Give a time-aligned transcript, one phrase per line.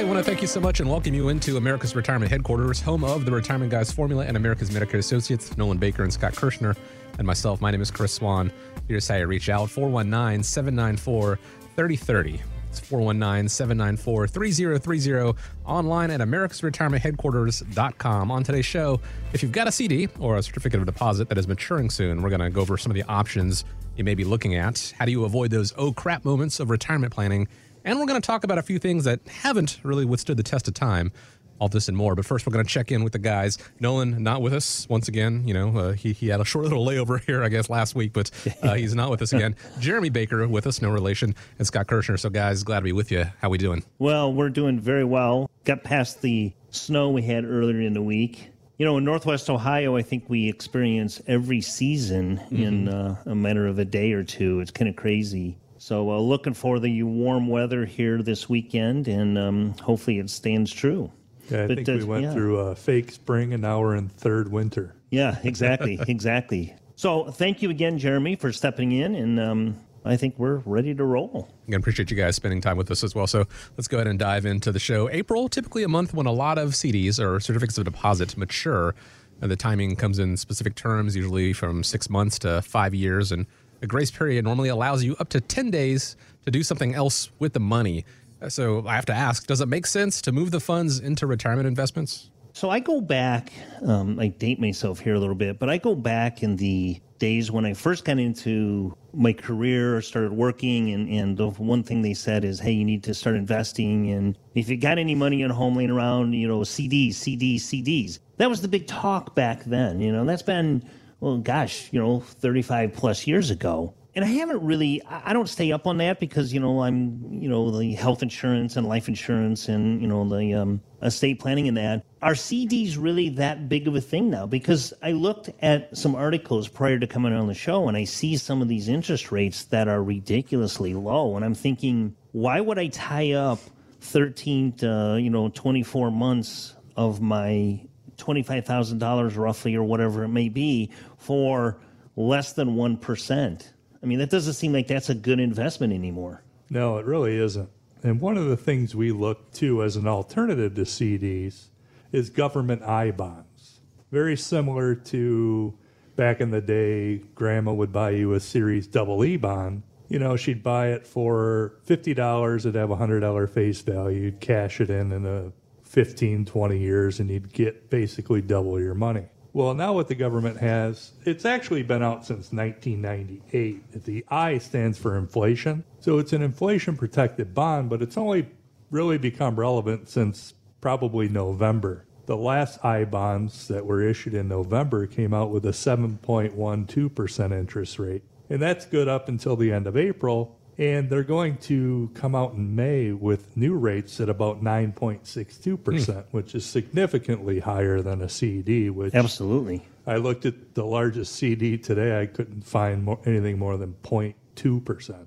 [0.00, 3.04] I want to thank you so much and welcome you into America's Retirement Headquarters, home
[3.04, 6.74] of the Retirement Guys Formula and America's Medicare Associates, Nolan Baker and Scott Kirshner,
[7.18, 7.60] and myself.
[7.60, 8.50] My name is Chris Swan.
[8.88, 11.38] Here's how you reach out 419 794
[11.76, 12.40] 3030.
[12.70, 18.30] It's 419 794 3030 online at americasretirementheadquarters.com.
[18.30, 19.02] On today's show,
[19.34, 22.30] if you've got a CD or a certificate of deposit that is maturing soon, we're
[22.30, 24.94] going to go over some of the options you may be looking at.
[24.98, 27.48] How do you avoid those oh crap moments of retirement planning?
[27.84, 30.68] And we're going to talk about a few things that haven't really withstood the test
[30.68, 31.12] of time.
[31.58, 32.14] All this and more.
[32.14, 33.58] But first, we're going to check in with the guys.
[33.80, 35.46] Nolan, not with us once again.
[35.46, 38.14] You know, uh, he, he had a short little layover here, I guess, last week,
[38.14, 38.30] but
[38.62, 39.54] uh, he's not with us again.
[39.78, 42.18] Jeremy Baker with us, no relation, and Scott Kirshner.
[42.18, 43.26] So, guys, glad to be with you.
[43.42, 43.84] How we doing?
[43.98, 45.50] Well, we're doing very well.
[45.64, 48.48] Got past the snow we had earlier in the week.
[48.78, 53.66] You know, in Northwest Ohio, I think we experience every season in uh, a matter
[53.66, 54.60] of a day or two.
[54.60, 55.58] It's kind of crazy.
[55.82, 60.70] So, uh, looking for the warm weather here this weekend, and um, hopefully it stands
[60.70, 61.10] true.
[61.48, 62.32] Yeah, I But, think we went yeah.
[62.34, 64.94] through a fake spring and now we're in third winter.
[65.10, 66.74] Yeah, exactly, exactly.
[66.96, 71.02] So, thank you again, Jeremy, for stepping in, and um, I think we're ready to
[71.02, 71.48] roll.
[71.66, 73.26] Again, appreciate you guys spending time with us as well.
[73.26, 73.46] So
[73.78, 75.08] let's go ahead and dive into the show.
[75.08, 78.94] April, typically a month when a lot of CDs or certificates of deposit mature.
[79.40, 83.32] And the timing comes in specific terms, usually from six months to five years.
[83.32, 83.46] And
[83.82, 87.52] a grace period normally allows you up to 10 days to do something else with
[87.52, 88.04] the money.
[88.42, 91.26] Uh, So I have to ask does it make sense to move the funds into
[91.26, 92.30] retirement investments?
[92.52, 93.52] So I go back,
[93.86, 97.50] um, I date myself here a little bit, but I go back in the days
[97.50, 102.14] when I first got into my career, started working, and, and the one thing they
[102.14, 104.10] said is, hey, you need to start investing.
[104.10, 108.18] And if you got any money at home laying around, you know, CDs, CDs, CDs.
[108.38, 110.00] That was the big talk back then.
[110.00, 110.82] You know, that's been,
[111.20, 113.94] well, gosh, you know, 35 plus years ago.
[114.12, 117.48] And I haven't really I don't stay up on that because you know I'm you
[117.48, 121.76] know the health insurance and life insurance and you know the um, estate planning and
[121.76, 122.04] that.
[122.20, 124.46] Are CDs really that big of a thing now?
[124.46, 128.36] Because I looked at some articles prior to coming on the show and I see
[128.36, 131.36] some of these interest rates that are ridiculously low.
[131.36, 133.60] And I'm thinking why would I tie up
[134.00, 137.80] 13 to you know 24 months of my
[138.20, 141.78] $25,000 roughly or whatever it may be for
[142.16, 143.66] less than 1%.
[144.02, 146.42] I mean, that doesn't seem like that's a good investment anymore.
[146.70, 147.68] No, it really isn't.
[148.02, 151.66] And one of the things we look to as an alternative to CDs
[152.12, 153.80] is government I bonds.
[154.10, 155.78] Very similar to
[156.16, 159.82] back in the day, grandma would buy you a Series double E bond.
[160.08, 164.22] You know, she'd buy it for $50, it'd have a $100 face value.
[164.22, 165.52] You'd cash it in in a
[165.90, 169.26] 15, 20 years, and you'd get basically double your money.
[169.52, 174.04] Well, now what the government has, it's actually been out since 1998.
[174.04, 175.82] The I stands for inflation.
[175.98, 178.46] So it's an inflation protected bond, but it's only
[178.92, 182.06] really become relevant since probably November.
[182.26, 187.98] The last I bonds that were issued in November came out with a 7.12% interest
[187.98, 188.22] rate.
[188.48, 190.59] And that's good up until the end of April.
[190.80, 196.20] And they're going to come out in May with new rates at about 9.62%, hmm.
[196.30, 199.84] which is significantly higher than a CD, which Absolutely.
[200.06, 202.18] I looked at the largest CD today.
[202.18, 205.26] I couldn't find more, anything more than 0.2%.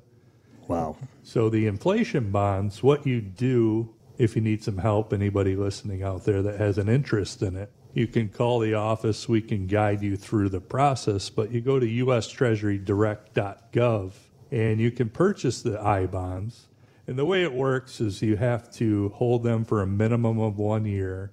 [0.67, 0.97] Wow.
[1.21, 6.25] So the inflation bonds, what you do if you need some help, anybody listening out
[6.25, 9.29] there that has an interest in it, you can call the office.
[9.29, 14.13] We can guide you through the process, but you go toustreasurydirect.gov
[14.53, 16.67] and you can purchase the I bonds.
[17.07, 20.59] And the way it works is you have to hold them for a minimum of
[20.59, 21.31] one year.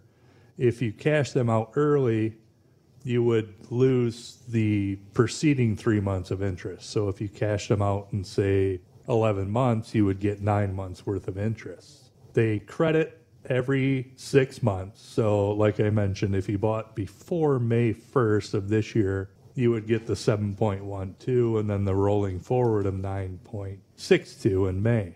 [0.57, 2.39] If you cash them out early,
[3.05, 6.89] you would lose the preceding three months of interest.
[6.89, 11.05] So if you cash them out in, say, 11 months, you would get nine months
[11.05, 12.11] worth of interest.
[12.33, 13.21] They credit
[13.51, 15.03] every six months.
[15.03, 19.29] So, like I mentioned, if you bought before May 1st of this year,
[19.61, 25.15] you would get the 7.12 and then the rolling forward of 9.62 in May.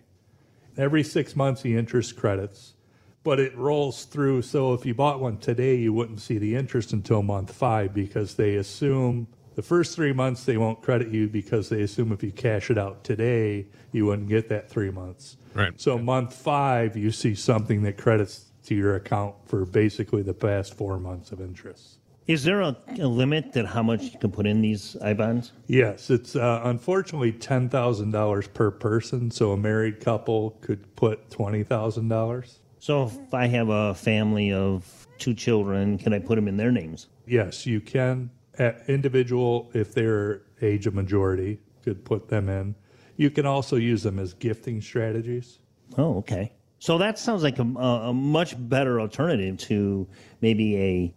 [0.77, 2.75] Every six months, the interest credits,
[3.23, 4.43] but it rolls through.
[4.43, 8.35] So if you bought one today, you wouldn't see the interest until month five because
[8.35, 12.33] they assume The first three months, they won't credit you because they assume if you
[12.33, 15.37] cash it out today, you wouldn't get that three months.
[15.55, 15.73] Right.
[15.81, 20.75] So, month five, you see something that credits to your account for basically the past
[20.75, 21.99] four months of interest.
[22.27, 25.53] Is there a, a limit that how much you can put in these I bonds?
[25.67, 29.31] Yes, it's uh, unfortunately ten thousand dollars per person.
[29.31, 32.61] So a married couple could put twenty thousand dollars.
[32.79, 36.73] So if I have a family of two children, can I put them in their
[36.73, 37.09] names?
[37.27, 38.31] Yes, you can.
[38.59, 42.75] At individual, if they're age of majority, could put them in.
[43.17, 45.59] You can also use them as gifting strategies.
[45.99, 46.53] Oh, okay.
[46.79, 50.07] So that sounds like a, a much better alternative to
[50.43, 51.15] maybe a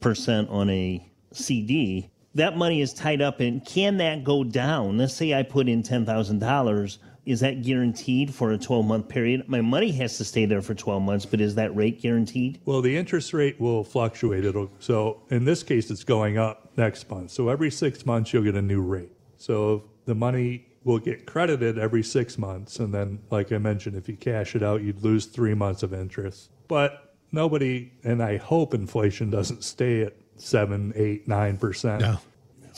[0.00, 2.10] 1% on a CD.
[2.34, 4.98] That money is tied up in, can that go down?
[4.98, 6.98] Let's say I put in $10,000.
[7.26, 9.48] Is that guaranteed for a 12 month period?
[9.48, 12.60] My money has to stay there for 12 months, but is that rate guaranteed?
[12.64, 14.44] Well, the interest rate will fluctuate.
[14.44, 17.30] It'll, so in this case, it's going up next month.
[17.30, 19.12] So every six months, you'll get a new rate.
[19.36, 22.78] So the money will get credited every six months.
[22.78, 25.92] And then, like I mentioned, if you cash it out, you'd lose three months of
[25.92, 26.50] interest.
[26.66, 32.02] But nobody, and I hope inflation doesn't stay at seven, eight, nine percent.
[32.02, 32.18] No.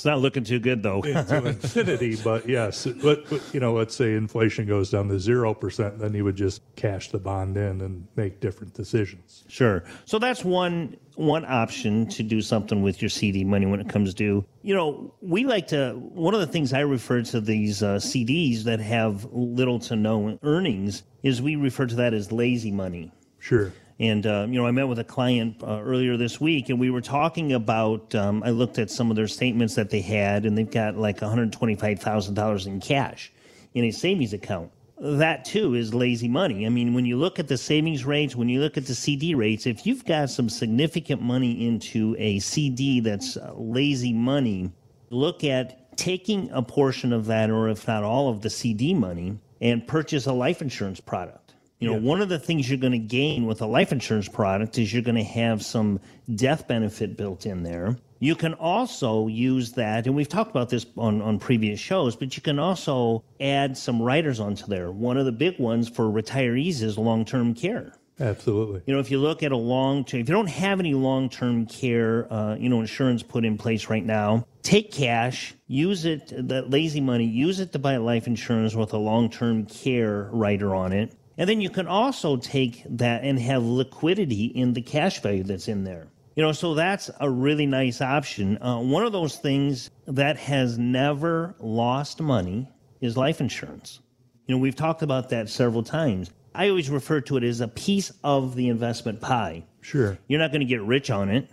[0.00, 1.02] It's not looking too good, though.
[1.02, 5.52] into infinity, but yes, but, but, you know, let's say inflation goes down to zero
[5.52, 9.44] percent, then you would just cash the bond in and make different decisions.
[9.48, 9.84] Sure.
[10.06, 14.14] So that's one one option to do something with your CD money when it comes
[14.14, 14.42] due.
[14.62, 15.92] You know, we like to.
[15.92, 20.38] One of the things I refer to these uh, CDs that have little to no
[20.42, 23.12] earnings is we refer to that as lazy money.
[23.38, 23.70] Sure.
[24.00, 26.90] And uh, you know, I met with a client uh, earlier this week, and we
[26.90, 28.14] were talking about.
[28.14, 31.20] Um, I looked at some of their statements that they had, and they've got like
[31.20, 33.30] one hundred twenty-five thousand dollars in cash
[33.74, 34.72] in a savings account.
[34.98, 36.64] That too is lazy money.
[36.64, 39.34] I mean, when you look at the savings rates, when you look at the CD
[39.34, 44.70] rates, if you've got some significant money into a CD that's uh, lazy money,
[45.10, 49.38] look at taking a portion of that, or if not all of the CD money,
[49.60, 51.39] and purchase a life insurance product.
[51.80, 54.78] You know, one of the things you're going to gain with a life insurance product
[54.78, 55.98] is you're going to have some
[56.34, 57.96] death benefit built in there.
[58.18, 62.36] You can also use that, and we've talked about this on, on previous shows, but
[62.36, 64.90] you can also add some riders onto there.
[64.90, 67.94] One of the big ones for retirees is long term care.
[68.20, 68.82] Absolutely.
[68.84, 71.30] You know, if you look at a long term, if you don't have any long
[71.30, 76.30] term care, uh, you know, insurance put in place right now, take cash, use it,
[76.48, 80.74] that lazy money, use it to buy life insurance with a long term care rider
[80.74, 81.14] on it.
[81.40, 85.68] And then you can also take that and have liquidity in the cash value that's
[85.68, 86.06] in there.
[86.36, 88.62] You know, so that's a really nice option.
[88.62, 92.68] Uh, one of those things that has never lost money
[93.00, 94.00] is life insurance.
[94.46, 96.30] You know, we've talked about that several times.
[96.54, 99.64] I always refer to it as a piece of the investment pie.
[99.80, 100.18] Sure.
[100.28, 101.48] You're not going to get rich on it,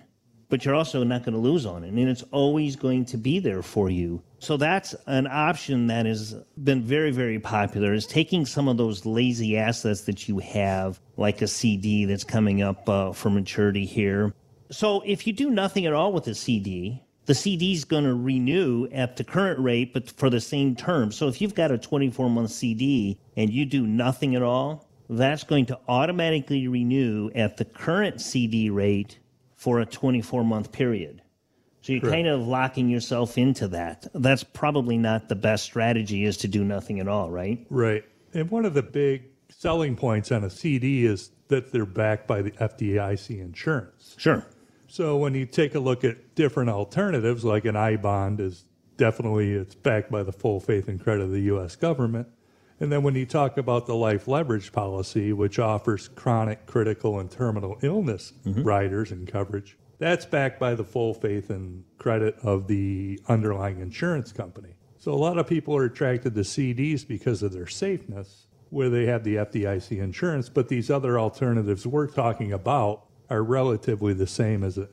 [0.49, 1.93] but you're also not going to lose on it.
[1.93, 4.21] And it's always going to be there for you.
[4.39, 9.05] So that's an option that has been very, very popular is taking some of those
[9.05, 14.33] lazy assets that you have, like a CD that's coming up uh, for maturity here.
[14.69, 18.13] So if you do nothing at all with a CD, the CD is going to
[18.13, 21.11] renew at the current rate, but for the same term.
[21.11, 25.43] So if you've got a 24 month CD and you do nothing at all, that's
[25.43, 29.19] going to automatically renew at the current CD rate
[29.55, 31.21] for a 24 month period.
[31.87, 32.15] So you're Correct.
[32.15, 34.07] kind of locking yourself into that.
[34.13, 37.65] That's probably not the best strategy is to do nothing at all, right?
[37.69, 38.03] Right.
[38.33, 42.41] And one of the big selling points on a CD is that they're backed by
[42.41, 44.15] the FDIC insurance.
[44.17, 44.45] Sure.
[44.87, 48.65] So when you take a look at different alternatives, like an I bond is
[48.97, 51.77] definitely it's backed by the full faith and credit of the U.S.
[51.77, 52.27] government.
[52.81, 57.31] And then when you talk about the life leverage policy, which offers chronic, critical, and
[57.31, 58.63] terminal illness mm-hmm.
[58.63, 64.31] riders and coverage, that's backed by the full faith and credit of the underlying insurance
[64.31, 64.75] company.
[64.97, 69.05] So a lot of people are attracted to CDs because of their safeness, where they
[69.05, 74.63] have the FDIC insurance, but these other alternatives we're talking about are relatively the same
[74.63, 74.87] as a,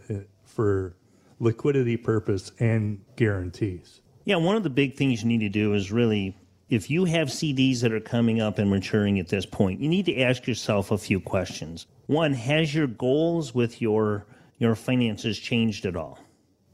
[0.45, 0.97] for
[1.41, 4.01] liquidity purpose and guarantees.
[4.25, 6.37] Yeah, one of the big things you need to do is really,
[6.71, 10.07] if you have CDs that are coming up and maturing at this point, you need
[10.07, 11.87] to ask yourself a few questions.
[12.07, 14.27] One, has your goals with your
[14.59, 16.19] your finances changed at all?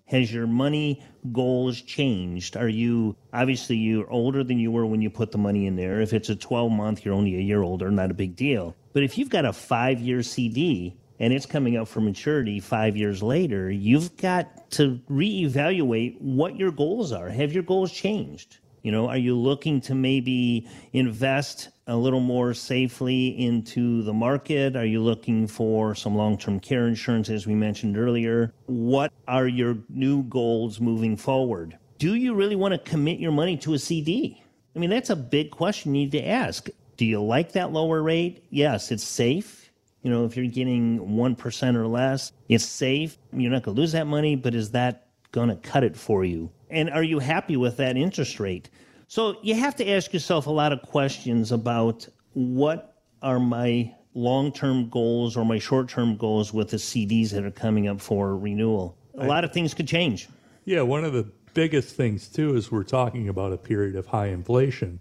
[0.07, 2.57] Has your money goals changed?
[2.57, 6.01] Are you obviously you're older than you were when you put the money in there?
[6.01, 8.75] If it's a 12 month, you're only a year older, not a big deal.
[8.93, 12.97] But if you've got a five year CD and it's coming up for maturity five
[12.97, 17.29] years later, you've got to reevaluate what your goals are.
[17.29, 18.59] Have your goals changed?
[18.83, 24.77] You know, are you looking to maybe invest a little more safely into the market?
[24.77, 28.53] Are you looking for some long term care insurance, as we mentioned earlier?
[28.67, 31.77] What are your new goals moving forward?
[31.99, 34.43] Do you really want to commit your money to a CD?
[34.75, 36.69] I mean, that's a big question you need to ask.
[36.97, 38.45] Do you like that lower rate?
[38.51, 39.71] Yes, it's safe.
[40.03, 43.19] You know, if you're getting 1% or less, it's safe.
[43.33, 46.25] You're not going to lose that money, but is that going to cut it for
[46.25, 46.51] you?
[46.71, 48.71] And are you happy with that interest rate?
[49.11, 54.53] So you have to ask yourself a lot of questions about what are my long
[54.53, 58.39] term goals or my short term goals with the CDs that are coming up for
[58.39, 58.97] renewal.
[59.19, 60.29] A lot of things could change.
[60.65, 64.29] Yeah, one of the biggest things too is we're talking about a period of high
[64.29, 65.01] inflation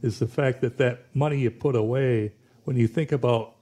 [0.00, 2.32] is the fact that that money you put away
[2.64, 3.56] when you think about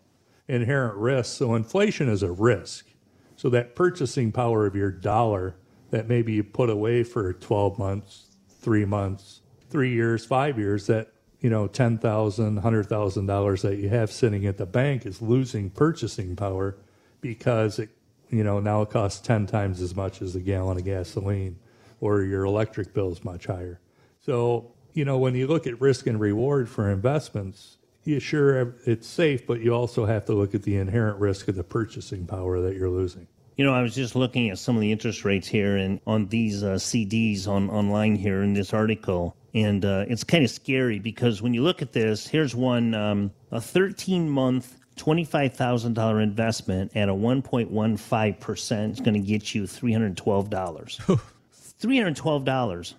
[0.47, 2.87] inherent risk so inflation is a risk
[3.35, 5.57] so that purchasing power of your dollar
[5.91, 8.27] that maybe you put away for 12 months
[8.61, 9.38] 3 months
[9.71, 14.11] three years, five years, that you know ten thousand, hundred thousand dollars that you have
[14.11, 16.77] sitting at the bank is losing purchasing power
[17.21, 17.91] because it
[18.31, 21.59] you know now it costs ten times as much as a gallon of gasoline,
[22.01, 23.81] or your electric bill is much higher.
[24.21, 29.07] So you know when you look at risk and reward for investments, you sure it's
[29.07, 32.61] safe, but you also have to look at the inherent risk of the purchasing power
[32.61, 33.29] that you're losing.
[33.57, 36.29] You know, I was just looking at some of the interest rates here and on
[36.29, 40.99] these uh, CDs on online here in this article, and uh, it's kind of scary
[40.99, 44.75] because when you look at this, here's one um, a 13 month.
[44.97, 50.17] $25,000 investment at a 1.15% is going to get you $312.
[51.81, 52.95] $312.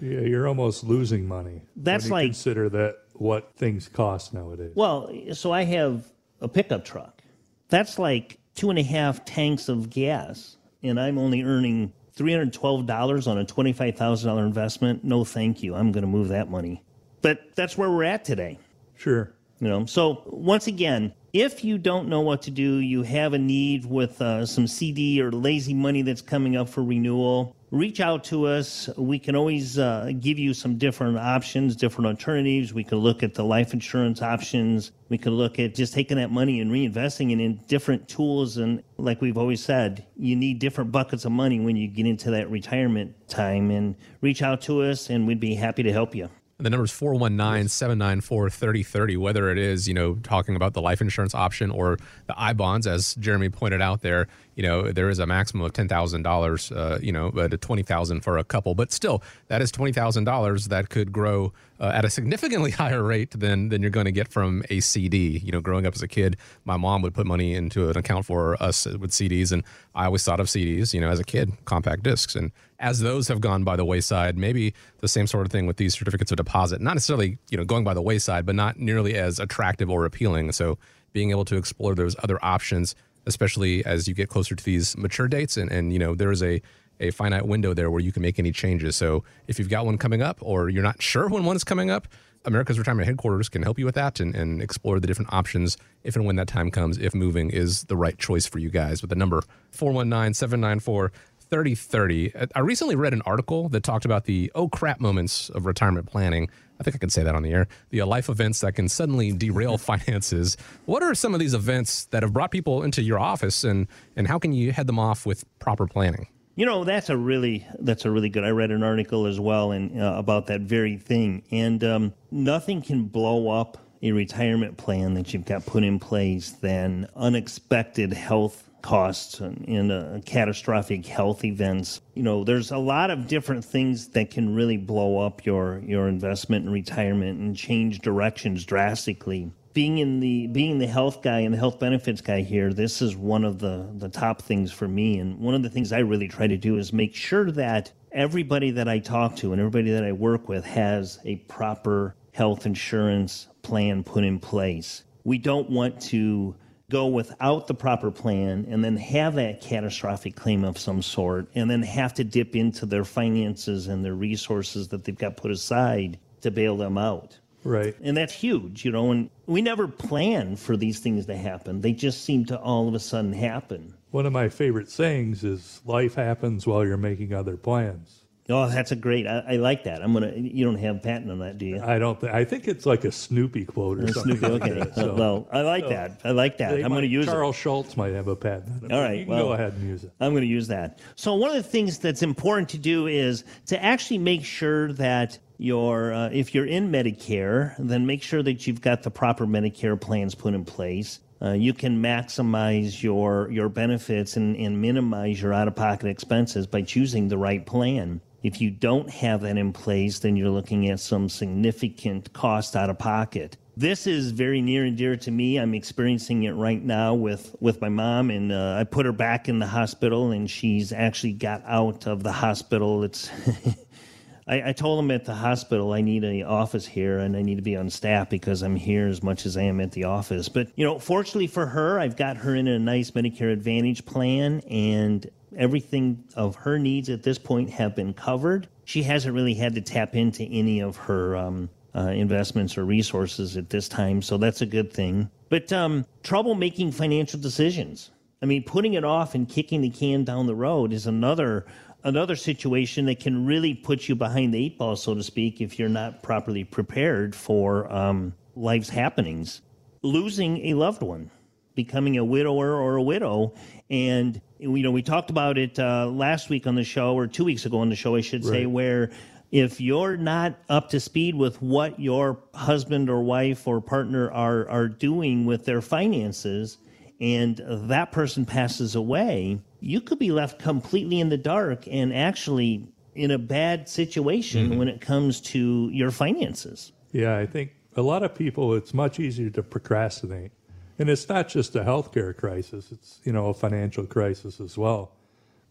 [0.00, 1.60] Yeah, you're almost losing money.
[1.76, 4.72] That's like- consider that what things cost nowadays.
[4.74, 6.06] Well, so I have
[6.40, 7.22] a pickup truck.
[7.68, 13.38] That's like two and a half tanks of gas, and I'm only earning $312 on
[13.38, 15.04] a $25,000 investment.
[15.04, 15.74] No, thank you.
[15.74, 16.82] I'm going to move that money.
[17.22, 18.58] But that's where we're at today.
[18.96, 19.32] Sure.
[19.60, 23.38] You know, so once again, if you don't know what to do, you have a
[23.38, 28.22] need with uh, some CD or lazy money that's coming up for renewal, reach out
[28.22, 28.88] to us.
[28.96, 32.72] We can always uh, give you some different options, different alternatives.
[32.72, 34.92] We can look at the life insurance options.
[35.08, 38.58] We can look at just taking that money and reinvesting it in different tools.
[38.58, 42.30] And like we've always said, you need different buckets of money when you get into
[42.30, 43.72] that retirement time.
[43.72, 46.30] And reach out to us, and we'd be happy to help you.
[46.64, 49.18] The number is 419 794 3030.
[49.18, 52.86] Whether it is, you know, talking about the life insurance option or the I bonds,
[52.86, 57.12] as Jeremy pointed out there, you know, there is a maximum of $10,000, uh, you
[57.12, 58.74] know, but 20000 for a couple.
[58.74, 63.68] But still, that is $20,000 that could grow uh, at a significantly higher rate than,
[63.68, 65.36] than you're going to get from a CD.
[65.44, 68.24] You know, growing up as a kid, my mom would put money into an account
[68.24, 69.52] for us with CDs.
[69.52, 72.34] And I always thought of CDs, you know, as a kid, compact discs.
[72.34, 72.52] And
[72.84, 75.94] as those have gone by the wayside, maybe the same sort of thing with these
[75.94, 79.38] certificates of deposit, not necessarily, you know, going by the wayside, but not nearly as
[79.38, 80.52] attractive or appealing.
[80.52, 80.76] So
[81.14, 85.28] being able to explore those other options, especially as you get closer to these mature
[85.28, 86.60] dates and, and you know, there is a
[87.00, 88.94] a finite window there where you can make any changes.
[88.94, 91.90] So if you've got one coming up or you're not sure when one is coming
[91.90, 92.06] up,
[92.44, 96.14] America's Retirement Headquarters can help you with that and, and explore the different options if
[96.14, 99.00] and when that time comes, if moving is the right choice for you guys.
[99.00, 101.12] With the number 419 794
[101.54, 102.32] 3030.
[102.52, 106.50] I recently read an article that talked about the oh crap moments of retirement planning.
[106.80, 107.68] I think I can say that on the air.
[107.90, 110.56] The uh, life events that can suddenly derail finances.
[110.86, 114.26] What are some of these events that have brought people into your office and, and
[114.26, 116.26] how can you head them off with proper planning?
[116.56, 118.42] You know, that's a really that's a really good.
[118.42, 121.44] I read an article as well and uh, about that very thing.
[121.52, 126.50] And um, nothing can blow up a retirement plan that you've got put in place
[126.50, 132.00] than unexpected health costs and, uh, catastrophic health events.
[132.14, 136.06] You know, there's a lot of different things that can really blow up your your
[136.06, 141.52] investment and retirement and change directions drastically being in the being the health guy and
[141.52, 145.18] the health benefits guy here, this is one of the the top things for me.
[145.18, 148.70] And one of the things I really try to do is make sure that everybody
[148.70, 153.48] that I talk to and everybody that I work with has a proper health insurance
[153.62, 155.02] plan put in place.
[155.24, 156.54] We don't want to
[156.94, 161.68] go without the proper plan and then have that catastrophic claim of some sort and
[161.68, 166.16] then have to dip into their finances and their resources that they've got put aside
[166.40, 167.36] to bail them out.
[167.64, 167.96] Right.
[168.00, 171.80] And that's huge, you know, and we never plan for these things to happen.
[171.80, 173.94] They just seem to all of a sudden happen.
[174.12, 178.23] One of my favorite sayings is life happens while you're making other plans.
[178.50, 179.26] Oh, that's a great.
[179.26, 180.02] I, I like that.
[180.02, 180.32] I'm gonna.
[180.36, 181.82] You don't have patent on that, do you?
[181.82, 184.36] I don't think I think it's like a Snoopy quote or something.
[184.36, 184.70] Snoopy.
[184.70, 184.90] Okay.
[184.94, 186.20] So well, I like that.
[186.24, 186.74] I like that.
[186.74, 187.30] I'm might- to use it.
[187.30, 188.92] Charles Schulz might have a patent it.
[188.92, 190.12] All You can well- go ahead and use it.
[190.20, 191.00] I'm going to use that.
[191.16, 195.38] So, one of the things that's important to do is to actually make sure that
[195.58, 199.98] your uh, if you're in Medicare, then make sure that you've got the proper Medicare
[200.00, 201.20] plans put in place.
[201.42, 206.66] Uh, you can maximize your your benefits and, and minimize your out of pocket expenses
[206.66, 208.20] by choosing the right plan.
[208.44, 212.90] If you don't have that in place, then you're looking at some significant cost out
[212.90, 213.56] of pocket.
[213.74, 215.56] This is very near and dear to me.
[215.56, 219.48] I'm experiencing it right now with, with my mom, and uh, I put her back
[219.48, 223.02] in the hospital, and she's actually got out of the hospital.
[223.02, 223.30] It's
[224.46, 227.56] I, I, told them at the hospital I need an office here and I need
[227.56, 230.50] to be on staff because I'm here as much as I am at the office.
[230.50, 234.60] But you know, fortunately for her, I've got her in a nice Medicare Advantage plan,
[234.68, 238.68] and everything of her needs at this point have been covered.
[238.84, 243.56] She hasn't really had to tap into any of her um, uh, investments or resources
[243.56, 245.30] at this time, so that's a good thing.
[245.48, 248.10] But um, trouble making financial decisions.
[248.42, 251.66] I mean, putting it off and kicking the can down the road is another
[252.02, 255.78] another situation that can really put you behind the eight ball, so to speak, if
[255.78, 259.62] you're not properly prepared for um, life's happenings.
[260.02, 261.30] Losing a loved one,
[261.74, 263.54] becoming a widower or a widow,
[263.90, 267.44] and you know we talked about it uh, last week on the show or two
[267.44, 269.10] weeks ago on the show, I should say, where
[269.50, 274.68] if you're not up to speed with what your husband or wife or partner are
[274.68, 276.78] are doing with their finances
[277.20, 282.88] and that person passes away, you could be left completely in the dark and actually
[283.14, 284.78] in a bad situation mm-hmm.
[284.78, 286.92] when it comes to your finances.
[287.12, 290.50] Yeah, I think a lot of people, it's much easier to procrastinate.
[290.98, 295.12] And it's not just a healthcare crisis, it's, you know, a financial crisis as well.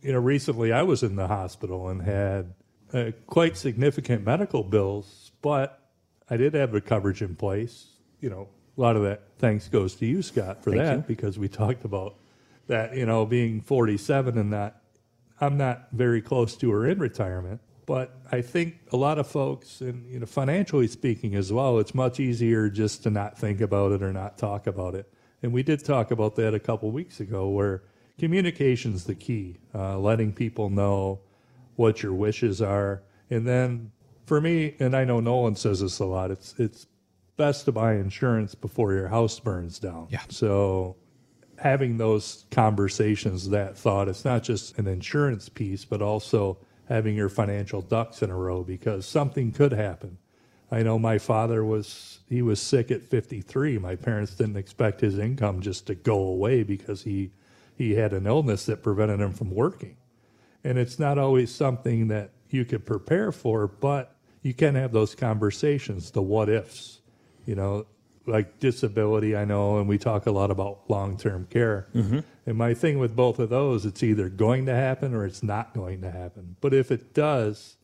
[0.01, 2.53] You know, recently I was in the hospital and had
[2.94, 5.80] uh, quite significant medical bills, but
[6.30, 7.88] I did have the coverage in place.
[8.20, 11.03] You know, a lot of that thanks goes to you, Scott, for Thank that you.
[11.08, 12.15] because we talked about
[12.68, 12.96] that.
[12.96, 14.82] You know, being 47 and not,
[15.39, 19.82] I'm not very close to or in retirement, but I think a lot of folks,
[19.82, 23.92] and you know, financially speaking as well, it's much easier just to not think about
[23.92, 25.12] it or not talk about it.
[25.42, 27.84] And we did talk about that a couple weeks ago, where
[28.18, 31.20] communication's the key, uh, letting people know
[31.75, 33.92] what your wishes are, and then
[34.25, 36.32] for me, and I know Nolan says this a lot.
[36.32, 36.88] It's it's
[37.36, 40.08] best to buy insurance before your house burns down.
[40.10, 40.22] Yeah.
[40.30, 40.96] So
[41.58, 46.57] having those conversations, that thought, it's not just an insurance piece, but also
[46.94, 50.18] having your financial ducks in a row because something could happen.
[50.72, 53.79] I know my father was he was sick at 53.
[53.79, 57.32] My parents didn't expect his income just to go away because he
[57.75, 59.98] he had an illness that prevented him from working.
[60.64, 65.16] And it's not always something that you could prepare for, but you can have those
[65.16, 67.01] conversations, the what ifs
[67.46, 67.86] you know,
[68.25, 71.88] like disability, I know, and we talk a lot about long term care.
[71.94, 72.20] Mm-hmm.
[72.46, 75.74] And my thing with both of those, it's either going to happen or it's not
[75.74, 76.58] going to happen.
[76.60, 77.77] But if it does,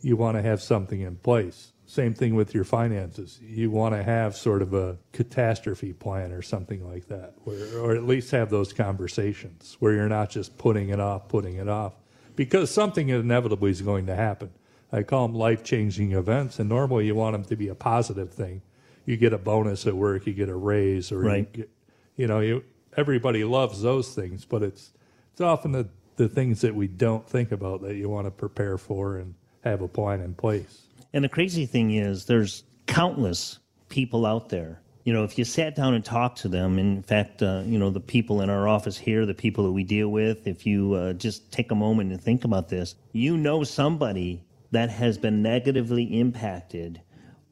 [0.00, 1.72] you want to have something in place.
[1.86, 3.38] Same thing with your finances.
[3.42, 7.94] You want to have sort of a catastrophe plan or something like that, where, or
[7.94, 11.94] at least have those conversations where you're not just putting it off, putting it off,
[12.36, 14.50] because something inevitably is going to happen.
[14.92, 18.32] I call them life changing events, and normally you want them to be a positive
[18.32, 18.62] thing
[19.04, 21.48] you get a bonus at work, you get a raise, or right.
[21.52, 21.70] you, get,
[22.16, 22.64] you know, you
[22.96, 24.92] everybody loves those things, but it's
[25.32, 28.78] it's often the the things that we don't think about that you want to prepare
[28.78, 30.82] for and have a plan in place.
[31.12, 34.80] And the crazy thing is, there's countless people out there.
[35.04, 37.90] You know, if you sat down and talked to them, in fact, uh, you know,
[37.90, 41.12] the people in our office here, the people that we deal with, if you uh,
[41.12, 46.04] just take a moment and think about this, you know somebody that has been negatively
[46.18, 47.00] impacted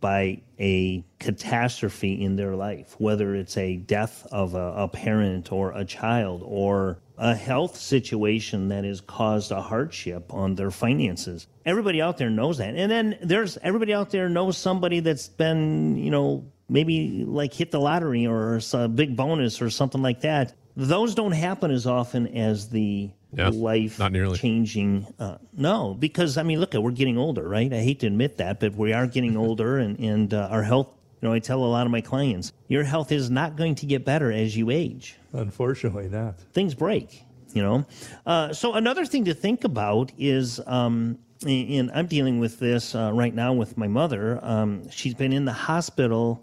[0.03, 5.73] by a catastrophe in their life, whether it's a death of a, a, parent or
[5.73, 11.47] a child or a health situation that has caused a hardship on their finances.
[11.65, 12.75] Everybody out there knows that.
[12.75, 17.71] And then there's everybody out there knows somebody that's been, you know, maybe like hit
[17.71, 20.53] the lottery or a big bonus or something like that.
[20.77, 24.38] Those don't happen as often as the yeah, life not nearly.
[24.38, 25.07] changing.
[25.18, 27.73] Uh, no, because I mean, look, we're getting older, right?
[27.73, 30.88] I hate to admit that, but we are getting older, and and uh, our health.
[31.21, 33.87] You know, I tell a lot of my clients, your health is not going to
[33.87, 35.16] get better as you age.
[35.33, 36.40] Unfortunately, not.
[36.53, 37.23] Things break.
[37.55, 37.87] You know,
[38.25, 43.11] uh, so another thing to think about is, um, and I'm dealing with this uh,
[43.12, 44.40] right now with my mother.
[44.42, 46.42] Um, she's been in the hospital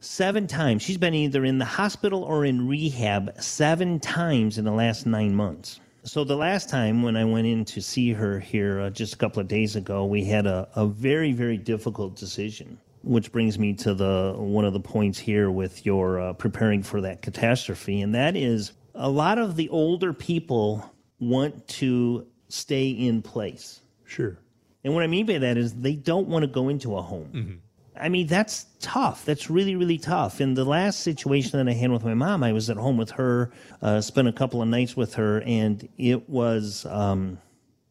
[0.00, 0.82] seven times.
[0.82, 5.34] She's been either in the hospital or in rehab seven times in the last nine
[5.34, 5.80] months.
[6.04, 9.16] So the last time when I went in to see her here uh, just a
[9.16, 12.78] couple of days ago, we had a, a very very difficult decision.
[13.04, 17.00] Which brings me to the one of the points here with your uh, preparing for
[17.00, 20.88] that catastrophe, and that is a lot of the older people
[21.18, 23.80] want to stay in place.
[24.04, 24.38] Sure.
[24.84, 27.60] And what I mean by that is they don't want to go into a home.
[28.00, 29.24] I mean, that's tough.
[29.24, 30.40] That's really, really tough.
[30.40, 33.10] In the last situation that I had with my mom, I was at home with
[33.12, 33.50] her,
[33.82, 37.38] uh, spent a couple of nights with her, and it was, um,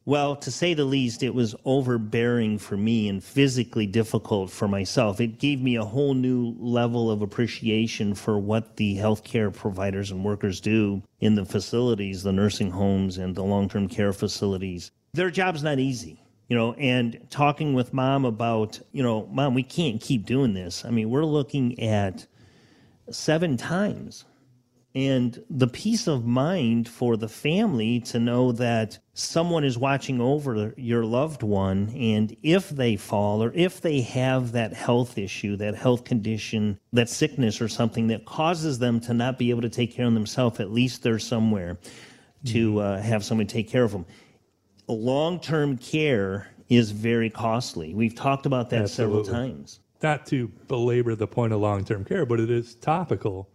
[0.05, 5.21] well, to say the least, it was overbearing for me and physically difficult for myself.
[5.21, 10.25] It gave me a whole new level of appreciation for what the healthcare providers and
[10.25, 14.89] workers do in the facilities, the nursing homes, and the long term care facilities.
[15.13, 16.20] Their job's not easy
[16.51, 20.83] you know, and talking with mom about, you know, mom, we can't keep doing this.
[20.83, 22.27] I mean, we're looking at
[23.09, 24.25] seven times.
[24.93, 30.73] And the peace of mind for the family to know that someone is watching over
[30.75, 31.89] your loved one.
[31.95, 37.07] And if they fall or if they have that health issue, that health condition, that
[37.07, 40.59] sickness or something that causes them to not be able to take care of themselves,
[40.59, 41.77] at least they're somewhere
[42.47, 44.05] to uh, have someone take care of them
[44.87, 47.93] long term care is very costly.
[47.93, 49.25] We've talked about that Absolutely.
[49.25, 49.79] several times.
[50.01, 53.49] Not to belabor the point of long term care, but it is topical.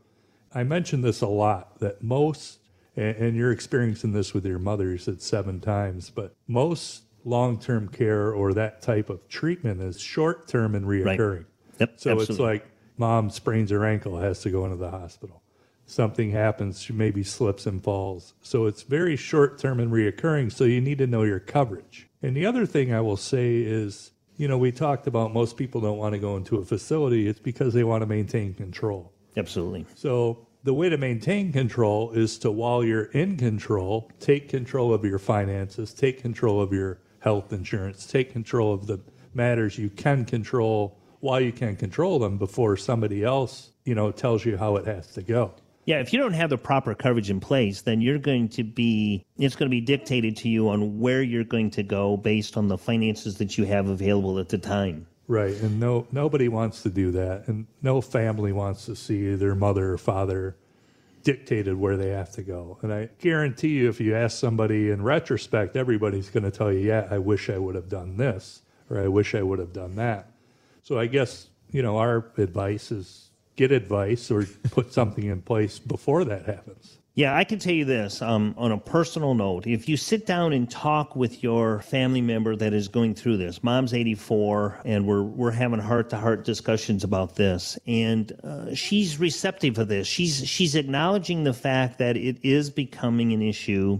[0.54, 2.60] I mention this a lot that most,
[2.96, 7.88] and, you're experiencing this with your mother, you said seven times, but most long term
[7.88, 11.38] care or that type of treatment is short term and reoccurring.
[11.38, 11.80] Right.
[11.80, 11.92] Yep.
[11.96, 15.42] So it's like mom sprains her ankle, has to go into the hospital.
[15.86, 18.34] Something happens, she maybe slips and falls.
[18.42, 20.52] So it's very short term and reoccurring.
[20.52, 22.08] So you need to know your coverage.
[22.22, 25.80] And the other thing I will say is, you know, we talked about most people
[25.80, 27.28] don't want to go into a facility.
[27.28, 29.12] It's because they want to maintain control.
[29.36, 29.86] Absolutely.
[29.94, 35.04] So the way to maintain control is to, while you're in control, take control of
[35.04, 39.00] your finances, take control of your health insurance, take control of the
[39.34, 44.44] matters you can control while you can control them before somebody else, you know, tells
[44.44, 45.54] you how it has to go.
[45.86, 49.24] Yeah, if you don't have the proper coverage in place, then you're going to be,
[49.38, 52.66] it's going to be dictated to you on where you're going to go based on
[52.66, 55.06] the finances that you have available at the time.
[55.28, 59.56] Right, and no nobody wants to do that, and no family wants to see their
[59.56, 60.56] mother or father
[61.24, 62.78] dictated where they have to go.
[62.82, 66.78] And I guarantee you, if you ask somebody in retrospect, everybody's going to tell you,
[66.78, 69.96] "Yeah, I wish I would have done this, or I wish I would have done
[69.96, 70.30] that."
[70.84, 73.25] So I guess you know our advice is
[73.56, 76.98] get advice or put something in place before that happens.
[77.16, 79.66] Yeah, I can tell you this um, on a personal note.
[79.66, 83.64] If you sit down and talk with your family member that is going through this,
[83.64, 89.18] mom's 84, and we're, we're having heart to heart discussions about this, and uh, she's
[89.18, 90.06] receptive of this.
[90.06, 93.98] She's, she's acknowledging the fact that it is becoming an issue.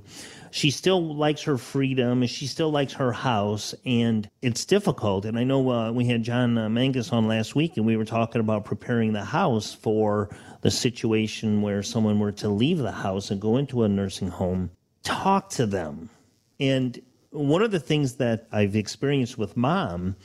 [0.51, 5.25] She still likes her freedom and she still likes her house, and it's difficult.
[5.25, 8.05] And I know uh, we had John uh, Mangus on last week, and we were
[8.05, 10.31] talking about preparing the house for
[10.63, 14.71] the situation where someone were to leave the house and go into a nursing home,
[15.03, 16.09] talk to them.
[16.59, 20.17] And one of the things that I've experienced with mom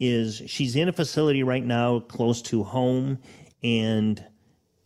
[0.00, 3.18] is she's in a facility right now close to home,
[3.62, 4.24] and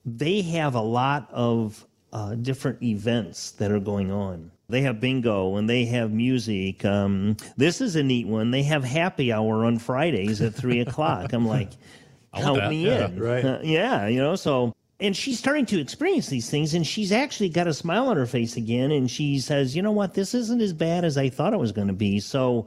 [0.04, 4.50] they have a lot of uh, different events that are going on.
[4.70, 6.84] They have bingo and they have music.
[6.84, 8.50] Um, this is a neat one.
[8.50, 11.32] They have happy hour on Fridays at three o'clock.
[11.32, 11.70] I'm like,
[12.34, 13.18] count me Yeah, in.
[13.18, 13.44] right.
[13.44, 17.48] Uh, yeah, you know, so and she's starting to experience these things and she's actually
[17.48, 20.12] got a smile on her face again and she says, "You know what?
[20.12, 22.66] This isn't as bad as I thought it was going to be." So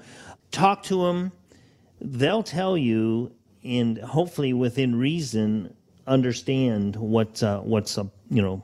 [0.49, 1.31] talk to them.
[1.99, 3.31] They'll tell you
[3.63, 5.71] and hopefully within reason
[6.07, 8.63] understand what uh, what's uh, you know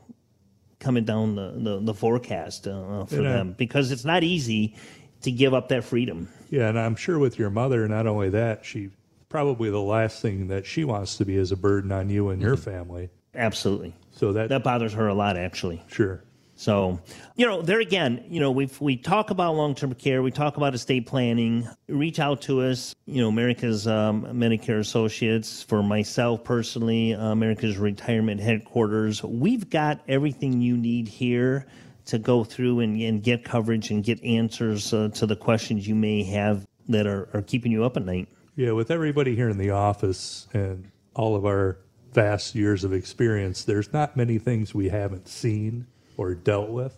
[0.80, 3.30] coming down the the, the forecast uh, uh for Yeah.
[3.30, 4.76] Uh, them because it's not easy
[5.22, 6.28] to give up that freedom.
[6.50, 8.90] Yeah, and I'm sure with your mother, not only that, she
[9.28, 12.40] probably the last thing that she wants to be is a burden on you and
[12.40, 12.70] your mm-hmm.
[12.70, 13.10] family.
[13.34, 13.94] Absolutely.
[14.12, 15.82] So that, That bothers her a lot actually.
[15.88, 16.22] sure.
[16.58, 16.98] So,
[17.36, 20.56] you know, there again, you know, we we talk about long term care, we talk
[20.56, 21.68] about estate planning.
[21.86, 25.62] Reach out to us, you know, America's um, Medicare Associates.
[25.62, 29.22] For myself personally, uh, America's Retirement Headquarters.
[29.22, 31.68] We've got everything you need here
[32.06, 35.94] to go through and, and get coverage and get answers uh, to the questions you
[35.94, 38.26] may have that are, are keeping you up at night.
[38.56, 41.78] Yeah, with everybody here in the office and all of our
[42.12, 45.86] vast years of experience, there's not many things we haven't seen
[46.18, 46.94] or dealt with.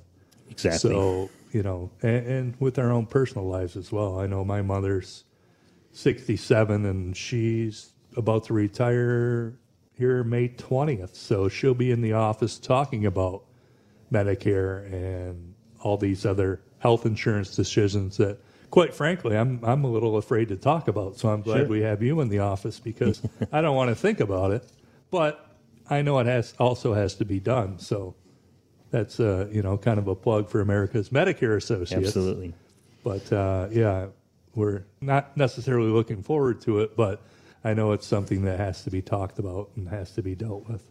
[0.51, 0.91] Exactly.
[0.91, 4.19] So, you know, and, and with our own personal lives as well.
[4.19, 5.23] I know my mother's
[5.93, 9.55] 67 and she's about to retire
[9.97, 11.15] here May 20th.
[11.15, 13.45] So she'll be in the office talking about
[14.13, 18.39] Medicare and all these other health insurance decisions that
[18.71, 21.17] quite frankly I'm I'm a little afraid to talk about.
[21.19, 21.69] So I'm glad Sure.
[21.69, 24.65] we have you in the office because I don't want to think about it.
[25.11, 25.47] But
[25.89, 27.79] I know it has also has to be done.
[27.79, 28.15] So
[28.91, 32.07] that's uh, you know kind of a plug for America's Medicare Associates.
[32.07, 32.55] Absolutely.
[33.03, 34.07] But uh, yeah,
[34.55, 37.23] we're not necessarily looking forward to it, but
[37.65, 40.69] I know it's something that has to be talked about and has to be dealt
[40.69, 40.83] with.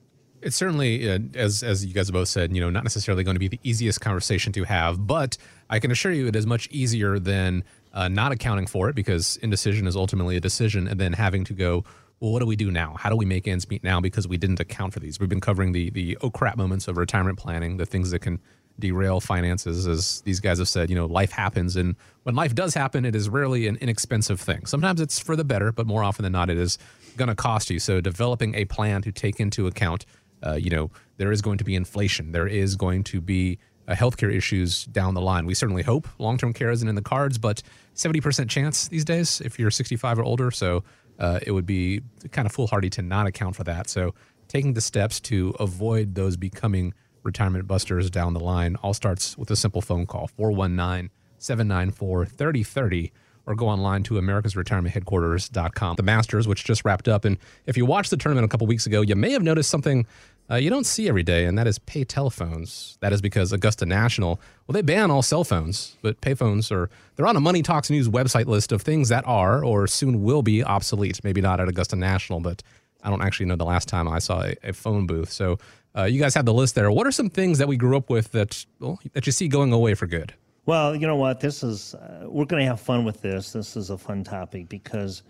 [0.41, 3.39] It's certainly, uh, as as you guys both said, you know, not necessarily going to
[3.39, 5.37] be the easiest conversation to have, but
[5.69, 9.37] I can assure you it is much easier than uh, not accounting for it because
[9.37, 11.83] indecision is ultimately a decision, and then having to go,
[12.19, 12.95] well, what do we do now?
[12.97, 15.19] How do we make ends meet now because we didn't account for these?
[15.19, 18.39] We've been covering the the oh crap moments of retirement planning, the things that can
[18.77, 20.89] derail finances, as these guys have said.
[20.89, 24.65] You know, life happens, and when life does happen, it is rarely an inexpensive thing.
[24.65, 26.77] Sometimes it's for the better, but more often than not, it is
[27.17, 27.79] going to cost you.
[27.79, 30.05] So, developing a plan to take into account
[30.45, 32.31] uh, you know, there is going to be inflation.
[32.31, 35.45] There is going to be uh, healthcare issues down the line.
[35.45, 37.61] We certainly hope long term care isn't in the cards, but
[37.95, 40.51] 70% chance these days if you're 65 or older.
[40.51, 40.83] So
[41.19, 42.01] uh, it would be
[42.31, 43.89] kind of foolhardy to not account for that.
[43.89, 44.15] So
[44.47, 49.51] taking the steps to avoid those becoming retirement busters down the line all starts with
[49.51, 53.11] a simple phone call 419 794 3030
[53.45, 55.95] or go online to americasretirementheadquarters.com.
[55.95, 57.25] The Masters, which just wrapped up.
[57.25, 60.05] And if you watched the tournament a couple weeks ago, you may have noticed something
[60.51, 62.97] uh, you don't see every day, and that is pay telephones.
[63.01, 67.27] That is because Augusta National, well, they ban all cell phones, but payphones are, they're
[67.27, 70.63] on a Money Talks News website list of things that are or soon will be
[70.63, 71.23] obsolete.
[71.23, 72.63] Maybe not at Augusta National, but
[73.03, 75.31] I don't actually know the last time I saw a, a phone booth.
[75.31, 75.59] So
[75.95, 76.91] uh, you guys have the list there.
[76.91, 79.71] What are some things that we grew up with that, well, that you see going
[79.71, 80.33] away for good?
[80.65, 81.39] Well, you know what?
[81.39, 83.53] This is uh, we're going to have fun with this.
[83.53, 85.23] This is a fun topic because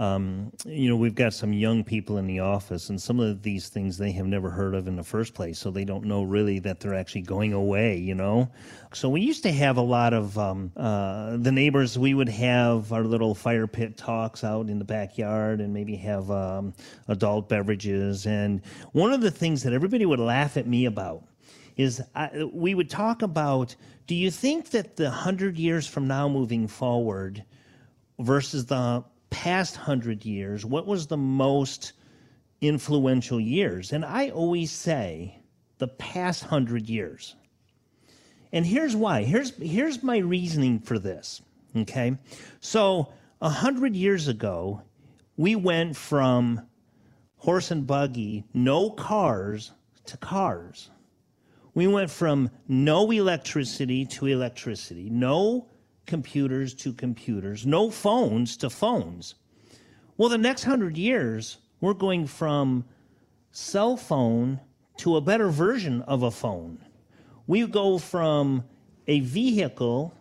[0.00, 3.68] um, you know we've got some young people in the office, and some of these
[3.68, 6.58] things they have never heard of in the first place, so they don't know really
[6.60, 7.98] that they're actually going away.
[7.98, 8.50] You know,
[8.94, 11.98] so we used to have a lot of um, uh, the neighbors.
[11.98, 16.30] We would have our little fire pit talks out in the backyard, and maybe have
[16.30, 16.72] um,
[17.08, 18.24] adult beverages.
[18.26, 21.24] And one of the things that everybody would laugh at me about
[21.76, 26.26] is I, we would talk about do you think that the 100 years from now
[26.26, 27.44] moving forward
[28.18, 31.92] versus the past 100 years, what was the most
[32.60, 33.92] influential years?
[33.92, 35.40] And I always say
[35.78, 37.36] the past 100 years.
[38.52, 39.22] And here's why.
[39.22, 41.40] Here's, here's my reasoning for this.
[41.76, 42.18] Okay.
[42.60, 44.82] So, a 100 years ago,
[45.36, 46.66] we went from
[47.36, 49.72] horse and buggy, no cars,
[50.06, 50.90] to cars
[51.74, 55.69] we went from no electricity to electricity, no
[56.10, 59.36] computers to computers, no phones to phones.
[60.18, 62.84] Well, the next hundred years, we're going from
[63.52, 64.60] cell phone
[64.98, 66.84] to a better version of a phone.
[67.46, 68.64] We go from
[69.06, 70.12] a vehicle,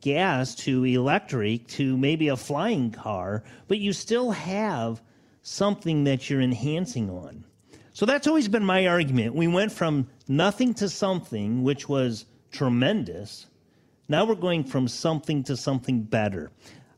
[0.00, 5.00] gas to electric to maybe a flying car, but you still have
[5.42, 7.44] something that you're enhancing on.
[7.92, 9.34] So that's always been my argument.
[9.34, 13.46] We went from nothing to something, which was tremendous.
[14.08, 16.50] Now we're going from something to something better.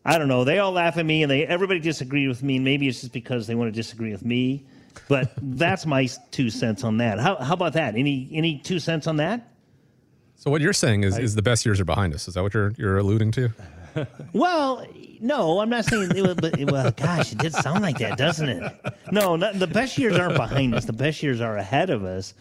[0.04, 0.44] I don't know.
[0.44, 2.56] They all laugh at me, and they everybody disagrees with me.
[2.56, 4.64] And maybe it's just because they want to disagree with me.
[5.08, 7.18] But that's my two cents on that.
[7.18, 7.94] How, how about that?
[7.94, 9.52] Any any two cents on that?
[10.36, 12.28] So what you're saying is, I, is the best years are behind us.
[12.28, 13.50] Is that what you're you're alluding to?
[14.32, 14.86] well,
[15.20, 18.48] no, I'm not saying it was, but well, gosh, it did sound like that, doesn't
[18.48, 18.72] it?
[19.10, 20.84] No, not, the best years aren't behind us.
[20.84, 22.34] The best years are ahead of us,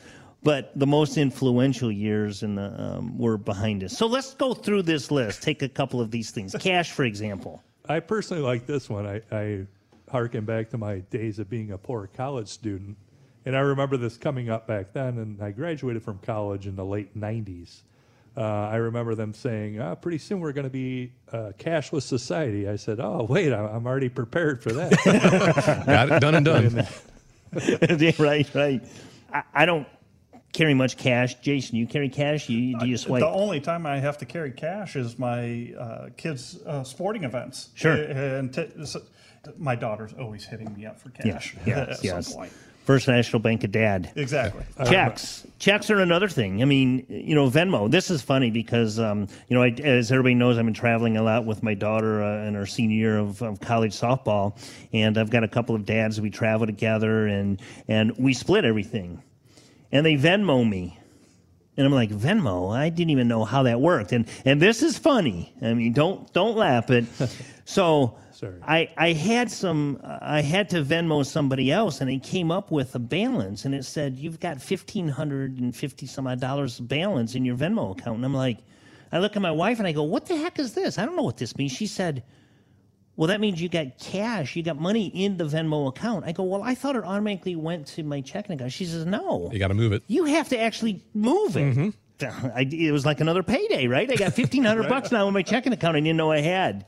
[0.48, 3.98] but the most influential years in the um, were behind us.
[3.98, 5.44] So let's go through this list.
[5.44, 6.56] Take a couple of these things.
[6.58, 7.62] Cash, for example.
[7.90, 9.06] I personally like this one.
[9.06, 9.68] I, I
[10.10, 12.96] harken back to my days of being a poor college student,
[13.46, 15.18] and I remember this coming up back then.
[15.18, 17.82] And I graduated from college in the late '90s
[18.38, 22.70] uh, I remember them saying, oh, pretty soon we're going to be a cashless society.
[22.70, 25.84] I said, oh, wait, I'm already prepared for that.
[25.88, 26.88] Got it done and done.
[28.20, 28.84] right, right.
[29.34, 29.88] I, I, don't
[30.58, 31.36] carry much cash.
[31.36, 32.50] Jason, you carry cash?
[32.50, 33.22] You, do you swipe?
[33.22, 37.70] The only time I have to carry cash is my uh, kids' uh, sporting events.
[37.76, 37.94] Sure.
[37.94, 38.68] And t-
[39.58, 42.28] my daughter's always hitting me up for cash yeah, at yes.
[42.28, 42.54] some point.
[42.86, 44.14] First National Bank of Dad.
[44.16, 44.64] Exactly.
[44.86, 45.46] Checks.
[45.60, 46.62] Checks are another thing.
[46.62, 47.92] I mean, you know, Venmo.
[47.92, 51.22] This is funny because, um, you know, I, as everybody knows, I've been traveling a
[51.22, 54.58] lot with my daughter uh, in her senior year of, of, college softball,
[54.94, 56.22] and I've got a couple of dads.
[56.22, 59.22] We travel together, and and we split everything,
[59.92, 61.00] and they Venmo me.
[61.78, 62.76] And I'm like, Venmo?
[62.76, 64.12] I didn't even know how that worked.
[64.12, 65.54] And and this is funny.
[65.62, 67.06] I mean, don't don't laugh at.
[67.66, 68.54] so Sorry.
[68.62, 72.94] I, I had some I had to Venmo somebody else and it came up with
[72.94, 77.34] a balance and it said you've got fifteen hundred and fifty some odd dollars balance
[77.34, 78.60] in your Venmo account and I'm like
[79.12, 81.16] I look at my wife and I go what the heck is this I don't
[81.16, 82.22] know what this means she said
[83.18, 86.44] well that means you got cash you got money in the Venmo account I go
[86.44, 89.68] well I thought it automatically went to my checking account she says no you got
[89.68, 91.90] to move it you have to actually move it mm-hmm.
[92.56, 95.42] I, it was like another payday right I got fifteen hundred bucks now in my
[95.44, 96.86] checking account I didn't know I had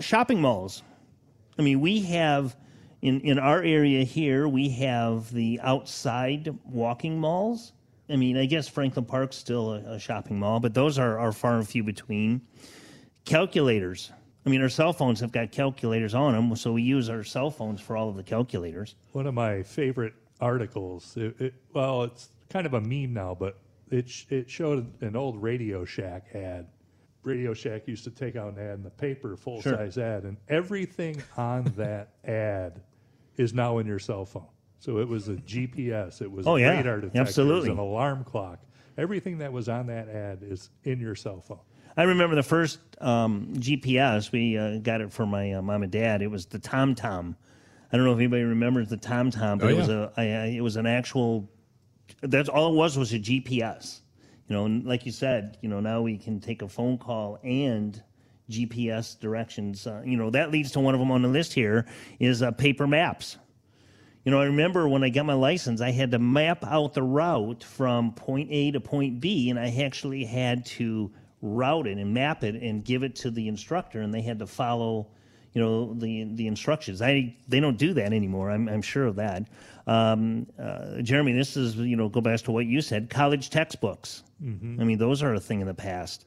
[0.00, 0.82] shopping malls.
[1.58, 2.56] I mean, we have
[3.02, 7.72] in in our area here, we have the outside walking malls.
[8.08, 11.32] I mean, I guess Franklin Park's still a, a shopping mall, but those are, are
[11.32, 12.40] far and few between.
[13.24, 14.10] Calculators.
[14.48, 17.50] I mean, our cell phones have got calculators on them, so we use our cell
[17.50, 18.94] phones for all of the calculators.
[19.12, 21.14] One of my favorite articles.
[21.18, 23.58] It, it, well, it's kind of a meme now, but
[23.90, 26.66] it sh- it showed an old Radio Shack ad.
[27.24, 30.38] Radio Shack used to take out an ad in the paper, full size ad, and
[30.48, 32.80] everything on that ad
[33.36, 34.46] is now in your cell phone.
[34.78, 36.70] So it was a GPS, it was Oh, a yeah.
[36.70, 37.70] radar detector, it was Absolutely.
[37.70, 38.60] an alarm clock.
[38.96, 41.58] Everything that was on that ad is in your cell phone.
[41.98, 44.30] I remember the first um, GPS.
[44.30, 46.22] We uh, got it for my uh, mom and dad.
[46.22, 47.34] It was the TomTom.
[47.92, 50.08] I don't know if anybody remembers the TomTom, but Oh, it was yeah.
[50.16, 51.50] a I, I, it was an actual.
[52.20, 54.02] That's all it was was a GPS.
[54.46, 57.40] You know, and like you said, you know, now we can take a phone call
[57.42, 58.00] and
[58.48, 59.84] GPS directions.
[59.84, 61.84] Uh, you know, that leads to one of them on the list here
[62.20, 63.38] is uh, paper maps.
[64.24, 67.02] You know, I remember when I got my license, I had to map out the
[67.02, 71.10] route from point A to point B, and I actually had to
[71.42, 74.46] route it and map it and give it to the instructor, and they had to
[74.46, 75.06] follow,
[75.52, 77.00] you know, the the instructions.
[77.02, 78.50] I they don't do that anymore.
[78.50, 79.48] I'm I'm sure of that.
[79.86, 83.08] Um, uh, Jeremy, this is you know go back to what you said.
[83.10, 84.22] College textbooks.
[84.40, 84.44] I
[84.84, 86.26] mean, those are a thing in the past.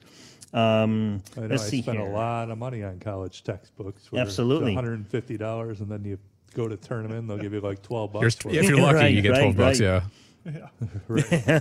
[0.53, 2.07] Um, I know let's I see spent here.
[2.07, 4.11] a lot of money on college textbooks.
[4.11, 4.75] where it's Absolutely.
[4.75, 6.17] $150, and then you
[6.53, 8.21] go to tournament, they'll give you like 12 bucks.
[8.21, 9.79] You're, for if you're lucky, Right, you get right, 12 bucks.
[9.79, 10.03] right.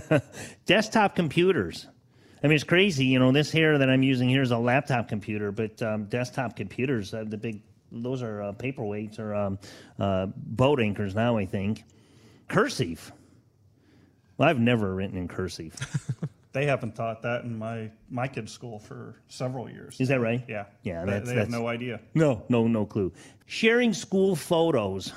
[0.03, 0.19] Yeah.
[0.65, 1.87] desktop computers.
[2.43, 3.05] I mean, it's crazy.
[3.05, 6.55] You know, this here that I'm using here is a laptop computer, but um, desktop
[6.55, 9.59] computers, uh, the big, those are uh, paperweights or um,
[9.99, 11.83] uh, boat anchors now, I think.
[12.47, 13.11] Cursive.
[14.37, 15.75] Well, I've never written in cursive.
[16.53, 19.95] They haven't taught that in my my kids' school for several years.
[20.01, 20.43] Is that right?
[20.49, 20.65] Yeah.
[20.83, 22.01] Yeah, They, that's- they have that's- no idea.
[22.13, 23.13] No, no, no clue.
[23.45, 25.13] Sharing school photos.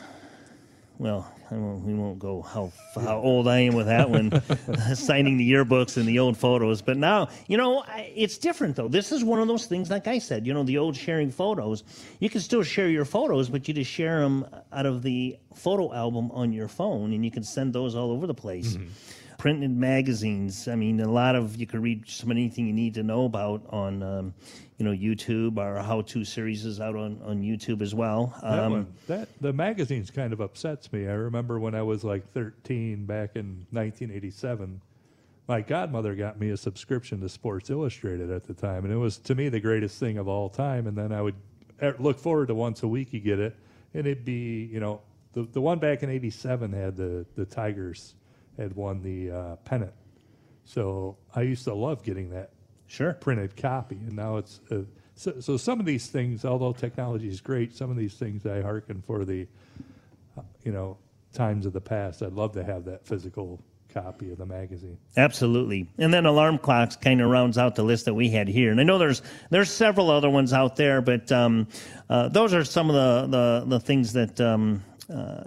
[0.98, 4.30] Well, I won't, we won't go how how old I am with that one,
[4.94, 6.83] signing the yearbooks and the old photos.
[6.83, 8.87] But now, you know, it's different though.
[8.87, 11.83] This is one of those things, like I said, you know, the old sharing photos.
[12.20, 15.92] You can still share your photos, but you just share them out of the photo
[15.92, 18.76] album on your phone, and you can send those all over the place.
[19.37, 20.68] Printed magazines.
[20.68, 23.62] I mean, a lot of you can read about anything you need to know about
[23.68, 24.35] on, um,
[24.79, 25.59] you know, YouTube.
[25.59, 28.35] Our how-to series is out on, on YouTube as well.
[28.43, 31.07] That Um, one, that the magazines kind of upsets me.
[31.07, 34.81] I remember when I was like 13 back in 1987.
[35.47, 39.19] My godmother got me a subscription to Sports Illustrated at the time, and it was
[39.19, 40.87] to me the greatest thing of all time.
[40.87, 41.35] And then I would
[41.81, 43.55] eh, look forward to once a week you get it,
[43.93, 45.03] and it'd be you know
[45.35, 48.15] the the one back in '87 had the the Tigers
[48.57, 49.93] had won the uh, pennant,
[50.65, 52.51] so I used to love getting that
[52.87, 53.14] Sure.
[53.14, 54.81] printed copy, and now it's uh,
[55.16, 55.57] so, so.
[55.57, 59.25] Some of these things, although technology is great, some of these things I hearken for
[59.25, 59.47] the,
[60.37, 60.97] uh, you know,
[61.33, 62.23] times of the past.
[62.23, 63.61] I'd love to have that physical
[63.94, 64.99] copy of the magazine.
[65.16, 65.88] Absolutely.
[65.99, 68.73] And then alarm clocks kind of rounds out the list that we had here.
[68.73, 71.68] And I know there's there's several other ones out there, but um,
[72.11, 75.45] uh, those are some of the the, the things that um, uh,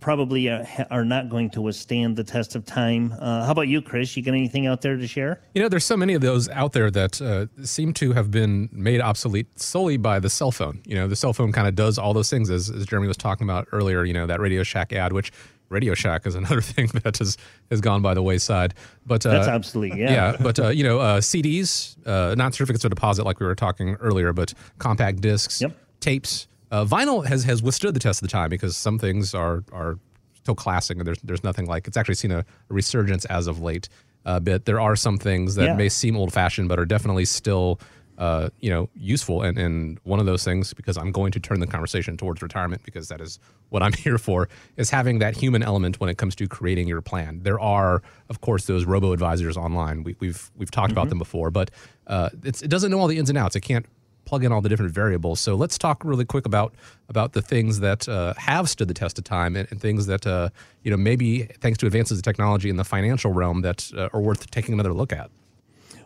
[0.00, 3.12] probably are, are not going to withstand the test of time.
[3.18, 4.16] Uh, how about you, Chris?
[4.16, 5.40] You got anything out there to share?
[5.54, 8.68] You know, there's so many of those out there that uh, seem to have been
[8.72, 10.80] made obsolete solely by the cell phone.
[10.86, 13.16] You know, the cell phone kind of does all those things, as, as Jeremy was
[13.16, 14.04] talking about earlier.
[14.04, 15.32] You know, that Radio Shack ad, which
[15.68, 17.36] Radio Shack is another thing that has
[17.70, 18.74] has gone by the wayside.
[19.04, 19.96] But uh, That's obsolete.
[19.96, 20.10] Yeah.
[20.10, 23.54] yeah, but uh, you know, uh, CDs, uh, not certificates of deposit like we were
[23.54, 25.76] talking earlier, but compact discs, Yep.
[26.00, 26.48] tapes.
[26.70, 29.98] Uh, vinyl has has withstood the test of the time because some things are are
[30.34, 33.60] still classic, and there's there's nothing like it's actually seen a, a resurgence as of
[33.60, 33.88] late.
[34.24, 35.76] Uh, but there are some things that Yeah.
[35.76, 37.78] may seem old fashioned, but are definitely still.
[38.18, 41.60] Uh, you know, useful, and, and one of those things, because I'm going to turn
[41.60, 44.48] the conversation towards retirement, because that is what I'm here for,
[44.78, 47.40] is having that human element when it comes to creating your plan.
[47.42, 48.00] There are,
[48.30, 50.02] of course, those robo advisors online.
[50.02, 51.70] We, we've we've talked about them before, but
[52.06, 53.54] uh, it's, it doesn't know all the ins and outs.
[53.54, 53.84] It can't
[54.26, 55.40] plug in all the different variables.
[55.40, 56.74] So let's talk really quick about
[57.08, 60.26] about the things that uh, have stood the test of time and, and things that
[60.26, 60.50] uh,
[60.82, 64.20] you know maybe thanks to advances in technology in the financial realm that uh, are
[64.20, 65.30] worth taking another look at.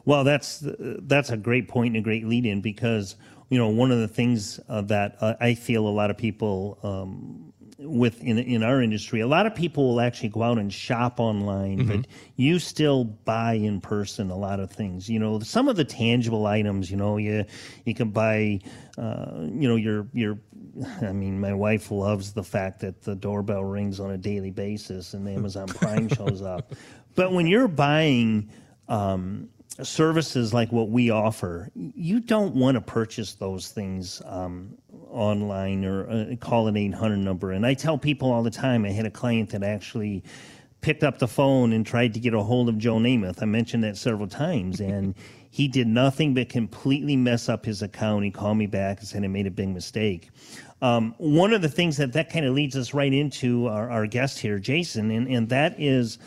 [0.04, 3.16] Well, that's that's a great point and a great lead in because
[3.48, 6.78] you know one of the things uh, that uh, I feel a lot of people
[6.83, 7.52] um,
[7.83, 11.18] with in in our industry, a lot of people will actually go out and shop
[11.18, 12.06] online, but
[12.37, 15.08] you still buy in person a lot of things.
[15.08, 16.90] You know, some of the tangible items.
[16.90, 17.44] You know, you
[17.85, 18.60] you can buy.
[18.98, 20.38] Uh, you know, your your.
[21.02, 25.14] I mean, my wife loves the fact that the doorbell rings on a daily basis
[25.14, 26.74] and Amazon Prime shows up.
[27.14, 28.50] But when you're buying
[28.88, 29.48] um,
[29.83, 34.76] services like what we offer, you don't want to purchase those things um,
[35.11, 37.52] online or uh, call an 800 number.
[37.52, 40.25] And I tell people all the time, I had a client that actually
[40.81, 43.42] picked up the phone and tried to get a hold of Joe Namath.
[43.42, 45.15] I mentioned that several times, and
[45.50, 48.25] he did nothing but completely mess up his account.
[48.25, 50.31] He called me back and said I made a big mistake.
[50.83, 54.06] Um, one of the things that that kind of leads us right into our, our
[54.06, 56.19] guest here, Jason, and, and that is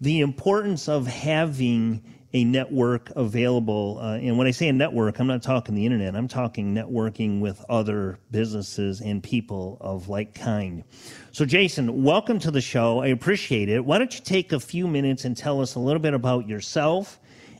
[0.00, 2.02] the importance of having
[2.36, 3.98] a network available.
[3.98, 7.40] Uh, and when I say a network, I'm not talking the internet, I'm talking networking
[7.40, 10.84] with other businesses and people of like kind.
[11.32, 13.00] So, Jason, welcome to the show.
[13.00, 13.82] I appreciate it.
[13.82, 17.18] Why don't you take a few minutes and tell us a little bit about yourself?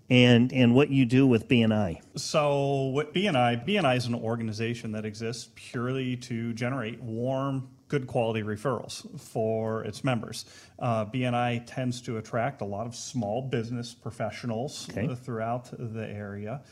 [0.08, 1.98] and and what you do with BNI.
[2.14, 8.42] So, what BNI BNI is an organization that exists purely to generate warm, good quality
[8.42, 10.44] referrals for its members.
[10.78, 15.14] Uh, BNI tends to attract a lot of small business professionals okay.
[15.14, 16.62] throughout the area.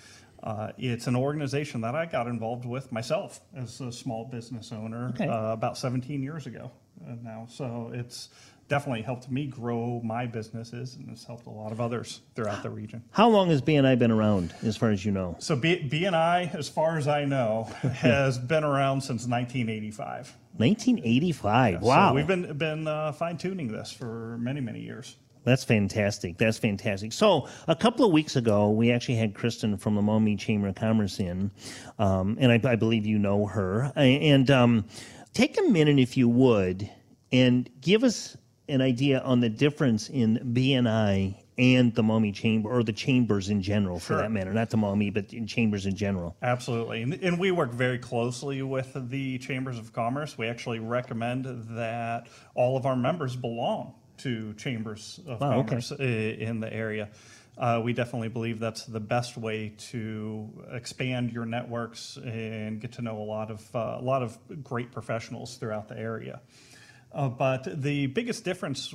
[0.42, 5.08] Uh, it's an organization that I got involved with myself as a small business owner
[5.14, 5.26] okay.
[5.26, 6.84] uh, about 17 years ago uh,
[7.22, 7.46] now.
[7.48, 8.28] So it's
[8.68, 12.70] definitely helped me grow my businesses and it's helped a lot of others throughout the
[12.70, 13.02] region.
[13.11, 15.36] How long has BNI been around, as far as you know?
[15.38, 20.34] So B- BNI, as far as I know, has been around since 1985.
[20.57, 21.72] 1985.
[21.74, 22.11] Yeah, wow.
[22.11, 25.16] So we've been been uh, fine tuning this for many many years.
[25.44, 26.38] That's fantastic.
[26.38, 27.12] That's fantastic.
[27.12, 30.74] So a couple of weeks ago, we actually had Kristen from the Maumee Chamber of
[30.74, 31.50] Commerce in,
[31.98, 33.92] um, and I, I, believe you know her.
[33.94, 34.86] And um,
[35.35, 36.89] take a minute, if you would,
[37.32, 38.37] and give us
[38.68, 43.62] an idea on the difference in BNI and the Maumee Chamber, or the chambers in
[43.62, 46.35] general, for that matter, not the Maumee, but in chambers in general.
[46.43, 50.37] Absolutely, and, and, we work very closely with the chambers of commerce.
[50.37, 51.45] We actually recommend
[51.76, 52.26] that
[52.57, 56.41] all of our members belong to chambers of wow, commerce okay.
[56.41, 57.11] in the area.
[57.57, 63.02] Uh, we definitely believe that's the best way to expand your networks and get to
[63.02, 66.40] know a lot of uh, a lot of great professionals throughout the area.
[67.12, 68.92] Uh, but the biggest difference,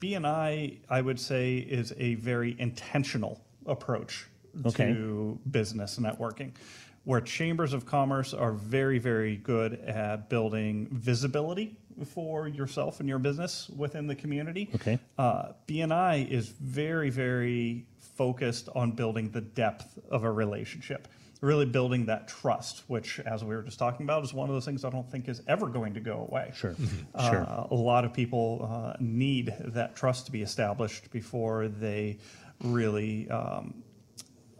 [0.00, 4.26] BNI, I would say, is a very intentional approach
[4.64, 4.94] okay.
[4.94, 6.52] to business networking,
[7.04, 13.18] where chambers of commerce are very, very good at building visibility for yourself and your
[13.18, 14.70] business within the community.
[14.74, 14.98] Okay.
[15.18, 17.86] Uh, BNI is very, very
[18.18, 21.08] focused on building the depth of a relationship
[21.40, 24.64] really building that trust, which, as we were just talking about, is one of those
[24.64, 26.52] things I don't think is ever going to go away.
[26.54, 26.72] Sure.
[26.72, 26.96] Mm-hmm.
[27.14, 27.66] Uh, sure.
[27.70, 32.18] A lot of people uh, need that trust to be established before they
[32.60, 33.82] really um,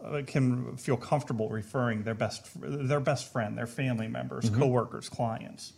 [0.03, 4.61] uh, can feel comfortable referring their best their best friend, their family members, mm-hmm.
[4.61, 5.73] coworkers, clients.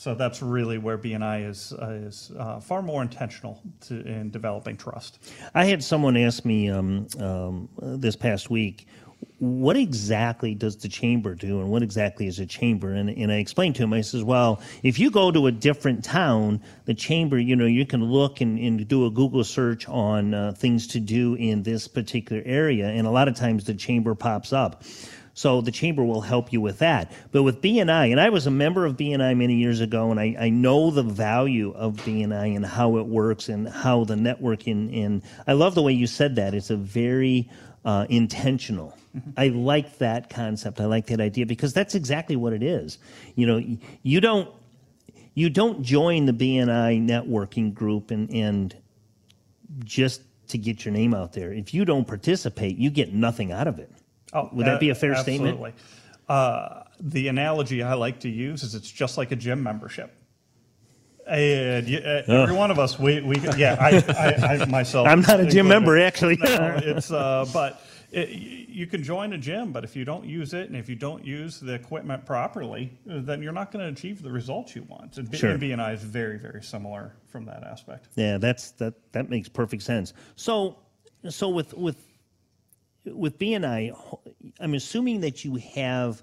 [0.00, 4.78] So that's really where BNI is uh, is uh, far more intentional to, in developing
[4.78, 5.18] trust.
[5.54, 8.86] I had someone ask me um, um, this past week,
[9.40, 12.94] what exactly does the chamber do and what exactly is a chamber?
[12.94, 16.02] And, and i explained to him i says well if you go to a different
[16.02, 20.32] town the chamber you know you can look and, and do a google search on
[20.32, 22.88] uh, things to do in this particular area.
[22.88, 24.82] And a lot of times the chamber pops up
[25.40, 28.50] so the chamber will help you with that but with bni and i was a
[28.50, 32.66] member of bni many years ago and i, I know the value of bni and
[32.66, 36.54] how it works and how the networking in i love the way you said that
[36.54, 37.48] it's a very
[37.84, 39.30] uh, intentional Mm-hmm.
[39.36, 40.80] I like that concept.
[40.80, 42.98] I like that idea because that's exactly what it is.
[43.34, 44.48] You know, you don't
[45.34, 48.76] you don't join the BNI networking group and and
[49.84, 51.52] just to get your name out there.
[51.52, 53.90] If you don't participate, you get nothing out of it.
[54.32, 55.48] Oh, would that be a fair absolutely.
[55.48, 55.74] statement?
[56.28, 60.14] Uh, the analogy I like to use is it's just like a gym membership.
[61.26, 65.06] And uh, every one of us, we, we yeah, I, I, I myself.
[65.06, 66.36] I'm not a gym member, actually.
[66.36, 70.54] no, it's uh, but it, you can join a gym, but if you don't use
[70.54, 74.22] it and if you don't use the equipment properly, then you're not going to achieve
[74.22, 75.18] the results you want.
[75.18, 75.56] And sure.
[75.56, 78.08] BNI is very, very similar from that aspect.
[78.16, 78.94] Yeah, that's that.
[79.12, 80.12] That makes perfect sense.
[80.36, 80.78] So,
[81.28, 82.09] so with with
[83.04, 83.96] with BNI,
[84.60, 86.22] I'm assuming that you have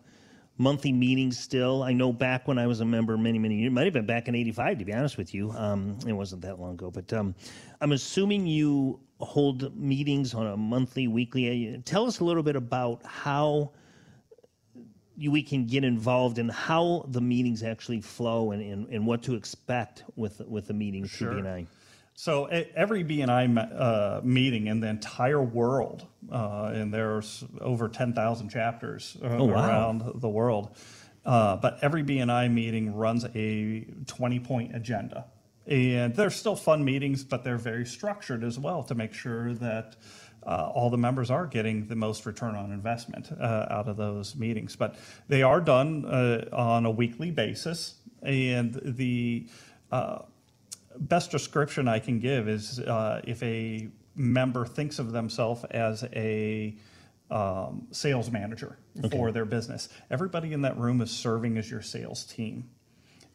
[0.58, 1.84] monthly meetings still.
[1.84, 4.28] I know back when I was a member many, many years, might have been back
[4.28, 5.52] in 85, to be honest with you.
[5.52, 7.36] Um, it wasn't that long ago, but um,
[7.82, 11.76] I'm assuming you hold meetings on a monthly, weekly.
[11.76, 13.72] Uh, tell us a little bit about how
[15.18, 19.36] we can get involved and how the meetings actually flow and, and, and what to
[19.36, 21.34] expect with, with the meetings sure.
[21.34, 21.66] BNI.
[22.20, 29.16] So every BNI uh, meeting in the entire world, uh, and there's over 10,000 chapters
[29.24, 29.54] uh, oh, wow.
[29.54, 30.76] around the world,
[31.28, 35.26] uh, but every BNI meeting runs a 20 point agenda.
[35.68, 39.96] And they're still fun meetings, but they're very structured as well to make sure that
[40.44, 44.36] uh, all the members are getting the most return on investment uh, out of those
[44.36, 44.76] meetings.
[44.76, 44.96] But
[45.28, 47.94] they are done uh, on a weekly basis,
[48.24, 49.48] and the
[49.92, 50.24] uh,
[51.00, 56.76] best description I can give is uh, if a member thinks of themselves as a
[57.30, 59.16] um, sales manager okay.
[59.16, 62.70] for their business, everybody in that room is serving as your sales team.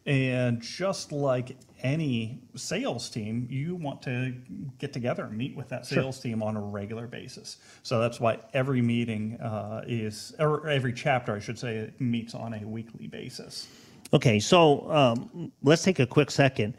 [0.05, 4.35] And just like any sales team, you want to
[4.77, 6.23] get together and meet with that sales sure.
[6.23, 7.57] team on a regular basis.
[7.83, 12.53] So that's why every meeting uh, is, or every chapter, I should say, meets on
[12.53, 13.67] a weekly basis.
[14.11, 16.75] Okay, so um, let's take a quick second.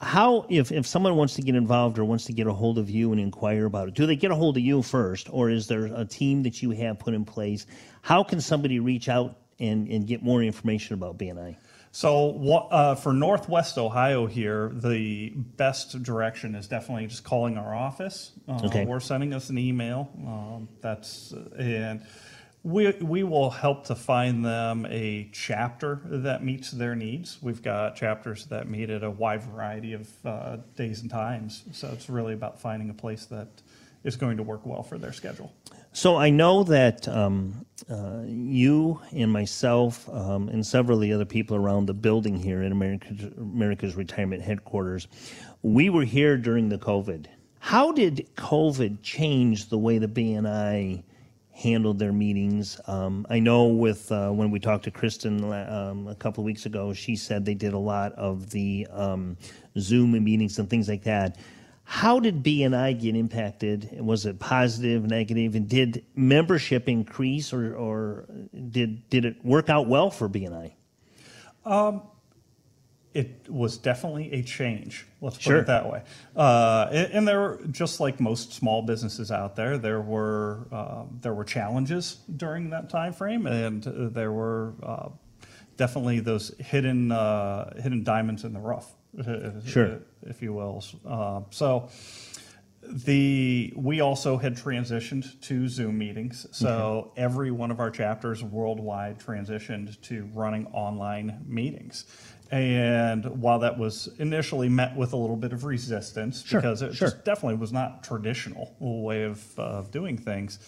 [0.00, 2.88] How, if, if someone wants to get involved or wants to get a hold of
[2.88, 5.66] you and inquire about it, do they get a hold of you first, or is
[5.66, 7.66] there a team that you have put in place?
[8.00, 11.56] How can somebody reach out and, and get more information about BNI?
[11.92, 18.32] So uh, for Northwest Ohio here, the best direction is definitely just calling our office
[18.48, 18.86] uh, okay.
[18.86, 20.08] or sending us an email.
[20.24, 22.06] Um, that's and
[22.62, 27.38] we we will help to find them a chapter that meets their needs.
[27.40, 31.64] We've got chapters that meet at a wide variety of uh, days and times.
[31.72, 33.48] So it's really about finding a place that
[34.04, 35.52] is going to work well for their schedule.
[35.92, 41.24] So I know that um, uh, you and myself um, and several of the other
[41.24, 45.08] people around the building here at America's, America's Retirement Headquarters,
[45.62, 47.26] we were here during the COVID.
[47.58, 51.02] How did COVID change the way the BNI
[51.60, 52.80] handled their meetings?
[52.86, 56.66] Um, I know with uh, when we talked to Kristen um, a couple of weeks
[56.66, 59.36] ago, she said they did a lot of the um,
[59.78, 61.36] Zoom meetings and things like that.
[61.84, 64.00] How did BNI get impacted?
[64.00, 68.26] Was it positive, negative, and did membership increase, or, or
[68.70, 70.72] did did it work out well for BNI?
[73.14, 75.06] Um, it was definitely a change.
[75.20, 75.58] Let's put sure.
[75.58, 76.02] it that way.
[76.36, 81.34] Uh, and there, were, just like most small businesses out there, there were uh, there
[81.34, 83.82] were challenges during that time frame, and
[84.14, 85.08] there were uh,
[85.76, 88.92] definitely those hidden uh, hidden diamonds in the rough
[89.66, 90.00] sure.
[90.22, 90.84] if you will.
[91.06, 91.88] Uh, so
[92.82, 96.46] the we also had transitioned to Zoom meetings.
[96.52, 97.22] So okay.
[97.22, 102.04] every one of our chapters worldwide transitioned to running online meetings.
[102.50, 106.60] And while that was initially met with a little bit of resistance sure.
[106.60, 107.10] because it sure.
[107.24, 110.58] definitely was not traditional way of, uh, doing things,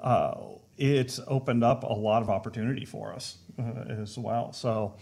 [0.00, 0.34] uh,
[0.78, 4.52] it's opened up a lot of opportunity for us uh, as well.
[4.52, 4.94] So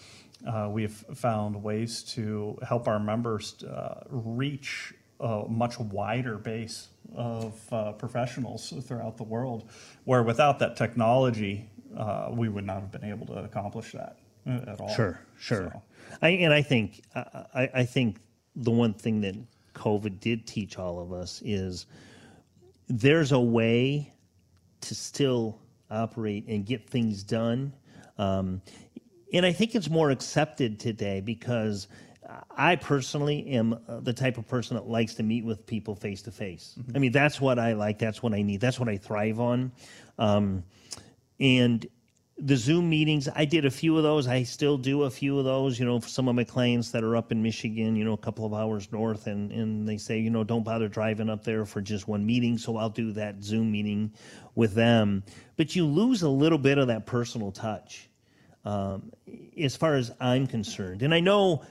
[0.46, 7.60] uh, we've found ways to help our members uh, reach a much wider base of
[7.72, 9.68] uh, professionals throughout the world,
[10.04, 14.80] where without that technology, uh, we would not have been able to accomplish that at
[14.80, 14.88] all.
[14.94, 15.70] Sure, sure.
[15.72, 15.82] So.
[16.22, 18.18] I, and I think I, I think
[18.56, 19.36] the one thing that
[19.74, 21.86] COVID did teach all of us is
[22.88, 24.12] there's a way
[24.82, 25.58] to still
[25.90, 27.74] operate and get things done.
[28.18, 28.62] Um,
[29.32, 31.88] and I think it's more accepted today because
[32.56, 36.30] I personally am the type of person that likes to meet with people face to
[36.30, 36.74] face.
[36.94, 37.98] I mean, that's what I like.
[37.98, 38.60] That's what I need.
[38.60, 39.72] That's what I thrive on.
[40.18, 40.64] Um,
[41.38, 41.86] and
[42.40, 44.26] the Zoom meetings, I did a few of those.
[44.26, 45.78] I still do a few of those.
[45.78, 48.18] You know, for some of my clients that are up in Michigan, you know, a
[48.18, 51.64] couple of hours north, and and they say, you know, don't bother driving up there
[51.64, 52.58] for just one meeting.
[52.58, 54.12] So I'll do that Zoom meeting
[54.54, 55.22] with them.
[55.56, 58.08] But you lose a little bit of that personal touch
[58.64, 59.12] um,
[59.58, 61.02] as far as I'm concerned.
[61.02, 61.64] And I know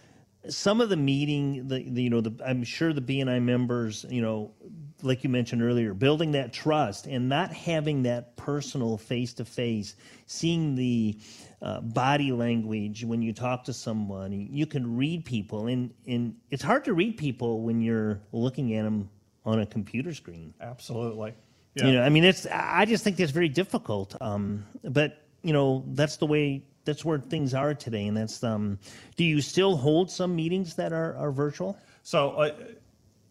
[0.48, 4.22] some of the meeting, the, the, you know, the, I'm sure the BNI members, you
[4.22, 4.54] know,
[5.02, 9.96] like you mentioned earlier, building that trust and not having that personal face to face,
[10.26, 11.18] seeing the
[11.62, 14.32] uh, body language when you talk to someone.
[14.32, 18.84] You can read people, and, and it's hard to read people when you're looking at
[18.84, 19.10] them
[19.46, 20.54] on a computer screen.
[20.62, 21.34] Absolutely.
[21.76, 21.86] Yeah.
[21.86, 22.46] You know, I mean, it's.
[22.52, 24.16] I just think that's very difficult.
[24.22, 28.80] Um, but you know, that's the way that's where things are today, and that's um.
[29.16, 31.78] Do you still hold some meetings that are are virtual?
[32.04, 32.32] So.
[32.32, 32.56] Uh,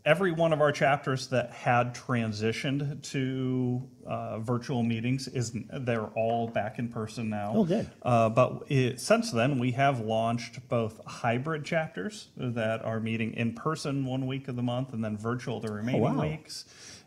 [0.09, 6.49] every one of our chapters that had transitioned to uh, virtual meetings is they're all
[6.49, 7.53] back in person now.
[7.55, 7.91] Oh, good.
[8.03, 13.53] Uh, but it, since then, we have launched both hybrid chapters that are meeting in
[13.53, 16.23] person one week of the month and then virtual the remaining oh, wow.
[16.23, 16.65] weeks.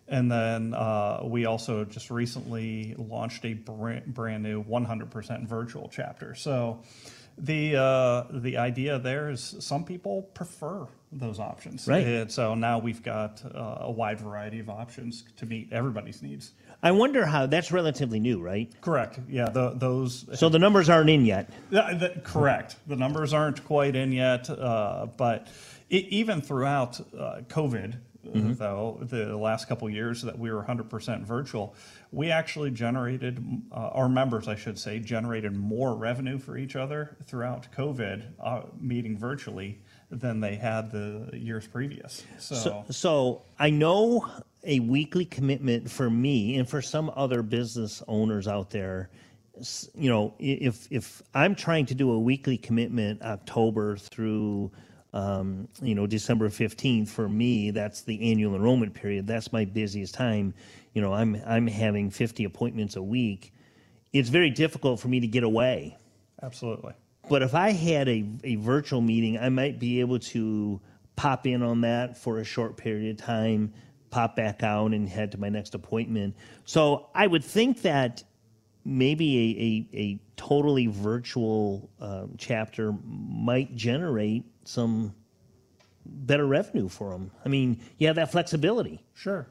[0.08, 6.36] And then uh, we also just recently launched a brand, brand new 100% virtual chapter.
[6.36, 6.84] So
[7.36, 11.88] the uh, the idea there is some people prefer those options.
[11.88, 12.06] Right.
[12.06, 16.52] And so now we've got uh, a wide variety of options to meet everybody's needs.
[16.84, 18.72] I wonder how that's relatively new, right?
[18.82, 19.20] Correct.
[19.30, 19.50] Yeah.
[19.50, 20.26] The, those.
[20.40, 21.50] So the numbers aren't in yet.
[21.70, 22.76] The, the, correct.
[22.88, 25.48] The numbers aren't quite in yet, uh, but
[25.90, 28.54] it, even throughout uh, COVID, mm-hmm.
[28.54, 31.76] though, the last couple years that we were 100% virtual,
[32.12, 37.18] we actually generated, uh, our members, I should say, generated more revenue for each other
[37.26, 39.80] throughout COVID, uh, meeting virtually,
[40.12, 42.24] than they had the years previous.
[42.38, 44.30] So, so, so I know
[44.64, 49.10] a weekly commitment for me and for some other business owners out there
[49.96, 54.72] you know if if i'm trying to do a weekly commitment october through
[55.14, 59.28] um, you know december 15th for me that's the annual enrollment period.
[59.28, 60.54] That's my busiest time.
[60.94, 63.54] You know i'm i'm having 50 appointments a week.
[64.14, 65.98] It's very difficult for me to get away.
[66.42, 66.94] Absolutely
[67.32, 70.80] but if i had a, a virtual meeting i might be able to
[71.16, 73.74] pop in on that for a short period of time
[74.12, 76.36] pop back out and head to my next appointment.
[76.66, 78.24] So I would think that
[78.86, 85.16] maybe a, a, a totally virtual uh, chapter might generate some
[86.06, 87.32] better revenue for them.
[87.46, 89.04] I mean, you have that flexibility.
[89.14, 89.48] Sure.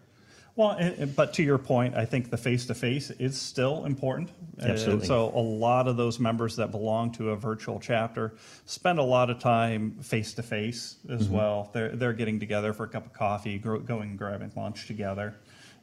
[0.56, 4.30] Well, and, but to your point, I think the face to face is still important.
[4.60, 4.92] Absolutely.
[4.92, 8.34] And so a lot of those members that belong to a virtual chapter
[8.66, 11.36] spend a lot of time face to face as mm-hmm.
[11.36, 11.70] well.
[11.72, 15.36] They're they're getting together for a cup of coffee, going and grabbing lunch together,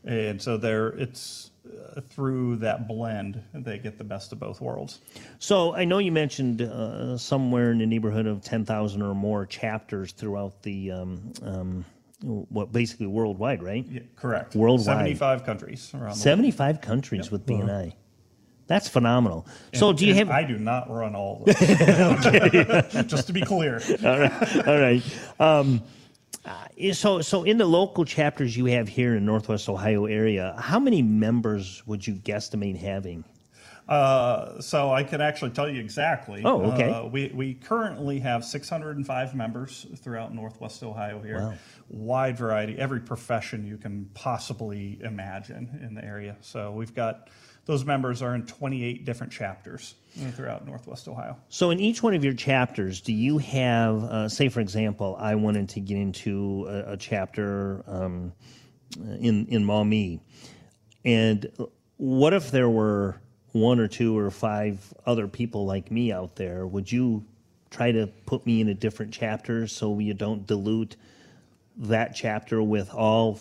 [0.03, 4.99] and so they're it's uh, through that blend they get the best of both worlds.
[5.39, 9.45] So I know you mentioned uh, somewhere in the neighborhood of ten thousand or more
[9.45, 10.91] chapters throughout the.
[10.91, 11.85] Um, um,
[12.21, 13.85] what basically worldwide, right?
[13.87, 14.55] Yeah, correct.
[14.55, 16.15] Worldwide, seventy-five countries around.
[16.15, 17.31] Seventy-five countries yep.
[17.31, 17.93] with BNI.
[18.67, 19.47] That's phenomenal.
[19.71, 20.29] And, so, do you have?
[20.29, 23.05] I do not run all of those.
[23.05, 23.81] Just to be clear.
[24.03, 24.67] all right.
[24.67, 25.03] All right.
[25.39, 25.81] Um,
[26.45, 30.79] uh, so, so in the local chapters you have here in Northwest Ohio area, how
[30.79, 33.23] many members would you guesstimate having?
[33.87, 36.41] Uh, so I can actually tell you exactly.
[36.43, 36.91] Oh, okay.
[36.91, 41.39] Uh, we, we currently have 605 members throughout Northwest Ohio here.
[41.39, 41.53] Wow.
[41.89, 46.35] Wide variety, every profession you can possibly imagine in the area.
[46.41, 47.29] So we've got
[47.67, 49.95] those members are in 28 different chapters
[50.35, 51.37] throughout Northwest Ohio.
[51.49, 55.35] So, in each one of your chapters, do you have, uh, say, for example, I
[55.35, 58.31] wanted to get into a, a chapter um,
[59.19, 60.21] in in Maumee,
[61.03, 61.51] and
[61.97, 63.19] what if there were
[63.59, 67.23] one or two or five other people like me out there, would you
[67.69, 70.95] try to put me in a different chapter so you don't dilute
[71.77, 73.39] that chapter with all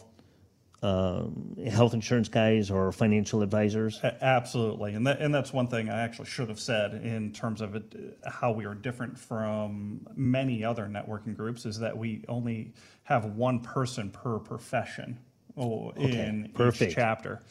[0.83, 1.25] uh,
[1.71, 4.01] health insurance guys or financial advisors?
[4.03, 7.75] Absolutely, and that, and that's one thing I actually should have said in terms of
[7.75, 12.73] it, how we are different from many other networking groups is that we only
[13.05, 15.19] have one person per profession
[15.57, 16.91] oh, okay, in perfect.
[16.91, 17.43] each chapter.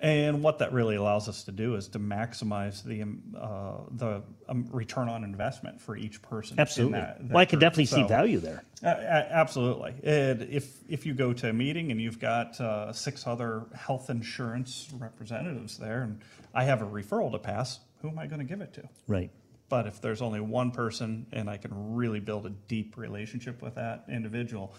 [0.00, 4.22] And what that really allows us to do is to maximize the um, uh, the
[4.48, 6.60] um, return on investment for each person.
[6.60, 7.00] Absolutely.
[7.00, 8.62] That, that well, I could definitely so, see value there.
[8.82, 9.94] Uh, absolutely.
[10.04, 14.08] And if if you go to a meeting and you've got uh, six other health
[14.08, 16.20] insurance representatives there, and
[16.54, 18.88] I have a referral to pass, who am I going to give it to?
[19.08, 19.32] Right.
[19.68, 23.74] But if there's only one person and I can really build a deep relationship with
[23.74, 24.74] that individual,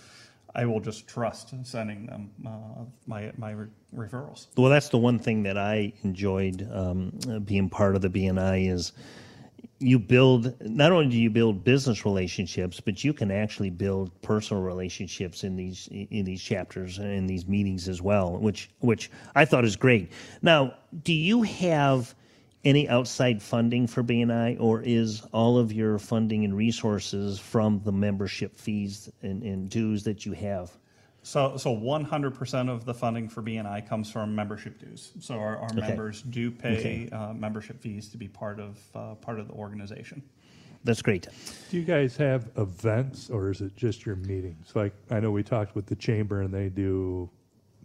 [0.56, 4.47] I will just trust sending them uh, my my re- referrals.
[4.58, 7.12] Well, that's the one thing that I enjoyed um,
[7.45, 8.93] being part of the BNI is
[9.80, 14.62] you build not only do you build business relationships, but you can actually build personal
[14.62, 19.45] relationships in these in these chapters and in these meetings as well, which which I
[19.45, 20.12] thought is great.
[20.41, 20.74] Now,
[21.04, 22.14] do you have
[22.66, 27.91] any outside funding for BNI, or is all of your funding and resources from the
[27.91, 30.72] membership fees and, and dues that you have?
[31.22, 35.12] So, so 100% of the funding for BNI comes from membership dues.
[35.20, 35.80] So our, our okay.
[35.80, 37.10] members do pay okay.
[37.12, 40.22] uh, membership fees to be part of uh, part of the organization.
[40.86, 41.28] That's great.
[41.70, 44.72] Do you guys have events, or is it just your meetings?
[44.76, 47.30] Like I know we talked with the chamber, and they do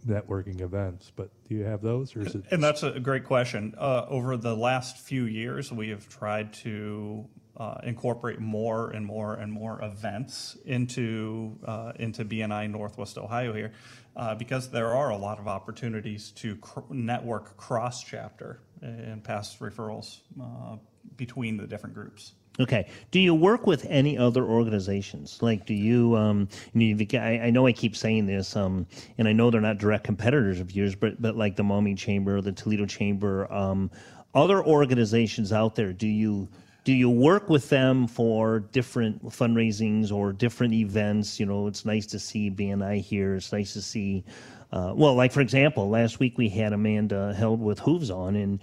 [0.07, 2.43] networking events, but do you have those, or is it?
[2.51, 3.73] And that's a great question.
[3.77, 7.27] Uh, over the last few years, we have tried to
[7.57, 13.71] uh, incorporate more and more and more events into uh, into BNI Northwest Ohio here,
[14.15, 19.57] uh, because there are a lot of opportunities to cr- network cross chapter and pass
[19.57, 20.75] referrals uh,
[21.15, 22.33] between the different groups.
[22.59, 22.87] Okay.
[23.11, 25.39] Do you work with any other organizations?
[25.41, 26.15] Like, do you?
[26.15, 28.87] Um, you I, I, know I keep saying this, um,
[29.17, 32.39] and I know they're not direct competitors of yours, but but like the Maumee Chamber,
[32.39, 33.91] the Toledo Chamber, um,
[34.33, 35.91] other organizations out there.
[35.91, 36.47] Do you
[36.85, 41.39] do you work with them for different fundraisings or different events?
[41.39, 43.35] You know, it's nice to see BNI here.
[43.35, 44.23] It's nice to see.
[44.71, 48.59] Uh, well, like for example, last week we had Amanda held with Hooves on, and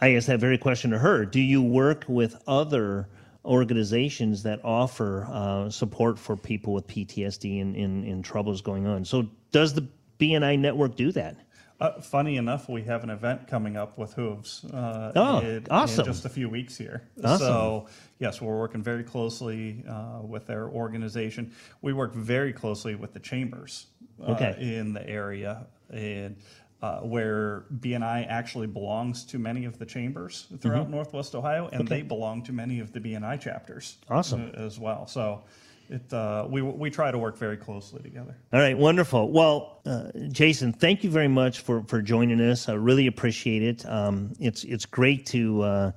[0.00, 1.26] I asked that very question to her.
[1.26, 3.08] Do you work with other
[3.44, 9.04] organizations that offer uh, support for people with PTSD and, and, and troubles going on.
[9.04, 9.86] So, does the
[10.18, 11.36] BNI network do that?
[11.80, 14.64] Uh, funny enough, we have an event coming up with Hooves.
[14.64, 16.00] Uh, oh, in, awesome!
[16.00, 17.08] In just a few weeks here.
[17.22, 17.38] Awesome.
[17.38, 17.86] So
[18.18, 21.54] yes, we're working very closely uh, with their organization.
[21.80, 23.86] We work very closely with the chambers
[24.20, 24.56] uh, okay.
[24.58, 26.36] in the area, and
[26.80, 30.92] uh, where BNI actually belongs to many of the chambers throughout mm-hmm.
[30.92, 31.96] Northwest Ohio, and okay.
[31.96, 33.96] they belong to many of the BNI chapters.
[34.08, 35.06] Awesome uh, as well.
[35.06, 35.42] So
[35.90, 38.36] it uh, we we try to work very closely together.
[38.52, 39.30] All right, wonderful.
[39.30, 42.68] Well, uh, Jason, thank you very much for for joining us.
[42.68, 43.88] I really appreciate it.
[43.88, 45.62] Um, it's it's great to.
[45.62, 45.92] Uh,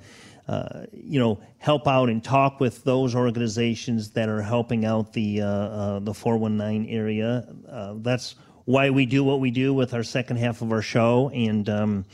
[0.48, 5.42] uh you know, help out and talk with those organizations that are helping out the
[5.42, 7.48] uh, uh, the 419 area.
[7.98, 11.68] that's why we do what we do with our second half of our show, and
[11.70, 12.06] um,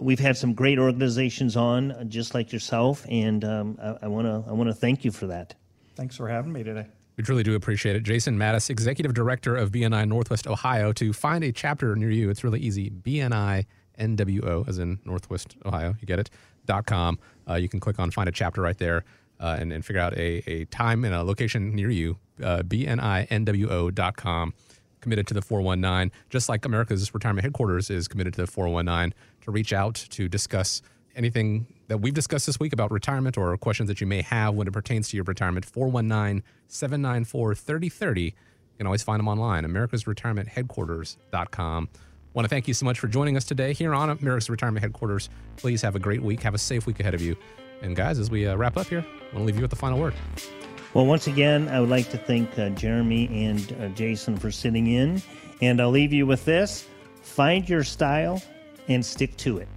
[0.00, 4.52] we've had some great organizations on, just like yourself, and um, I want to I
[4.52, 5.54] want to thank you for that.
[5.96, 6.86] Thanks for having me today.
[7.16, 8.02] We truly do appreciate it.
[8.02, 10.92] Jason Madasz, Executive Director of BNI Northwest Ohio.
[10.94, 12.88] To find a chapter near you, it's really easy.
[12.88, 13.66] BNI
[13.98, 16.30] NWO, as in Northwest Ohio, you get it,
[16.64, 17.18] dot com.
[17.48, 19.04] Uh, you can click on find a chapter right there
[19.38, 22.16] uh, and, and figure out a, a time and a location near you.
[22.42, 24.54] Uh, BNINWO.com.
[25.00, 29.50] Committed to the 419, just like America's Retirement Headquarters is committed to the 419 to
[29.50, 30.82] reach out to discuss
[31.16, 34.68] anything that we've discussed this week about retirement or questions that you may have when
[34.68, 38.22] it pertains to your retirement, 419 794 3030.
[38.22, 38.32] You
[38.78, 41.88] can always find them online, americasretirementheadquarters.com.
[42.32, 45.28] Want to thank you so much for joining us today here on America's Retirement Headquarters.
[45.56, 46.40] Please have a great week.
[46.42, 47.36] Have a safe week ahead of you.
[47.82, 49.76] And guys, as we uh, wrap up here, I want to leave you with the
[49.76, 50.14] final word.
[50.94, 54.88] Well, once again, I would like to thank uh, Jeremy and uh, Jason for sitting
[54.88, 55.22] in.
[55.62, 56.86] And I'll leave you with this
[57.22, 58.42] find your style
[58.88, 59.68] and stick to it.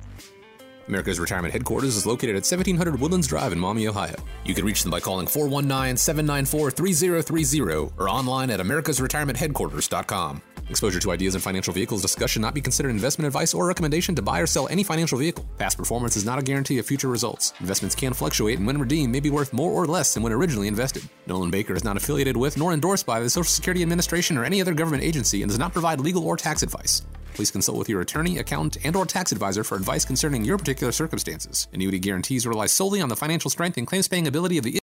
[0.88, 4.16] America's Retirement Headquarters is located at 1700 Woodlands Drive in Maumee, Ohio.
[4.44, 10.42] You can reach them by calling 419 794 3030 or online at americasretirementheadquarters.com.
[10.74, 14.24] Exposure to ideas and financial vehicles discussion not be considered investment advice or recommendation to
[14.24, 15.46] buy or sell any financial vehicle.
[15.60, 17.54] Past performance is not a guarantee of future results.
[17.60, 20.68] Investments can fluctuate and when redeemed may be worth more or less than when originally
[20.68, 21.04] invested.
[21.28, 24.62] Nolan Baker is not affiliated with nor endorsed by the Social Security Administration or any
[24.62, 27.04] other government agency and does not provide legal or tax advice.
[27.36, 30.92] Please consult with your attorney, accountant, and or tax advisor for advice concerning your particular
[30.92, 31.68] circumstances.
[31.74, 34.72] Annuity guarantees rely solely on the financial strength and claims paying ability of the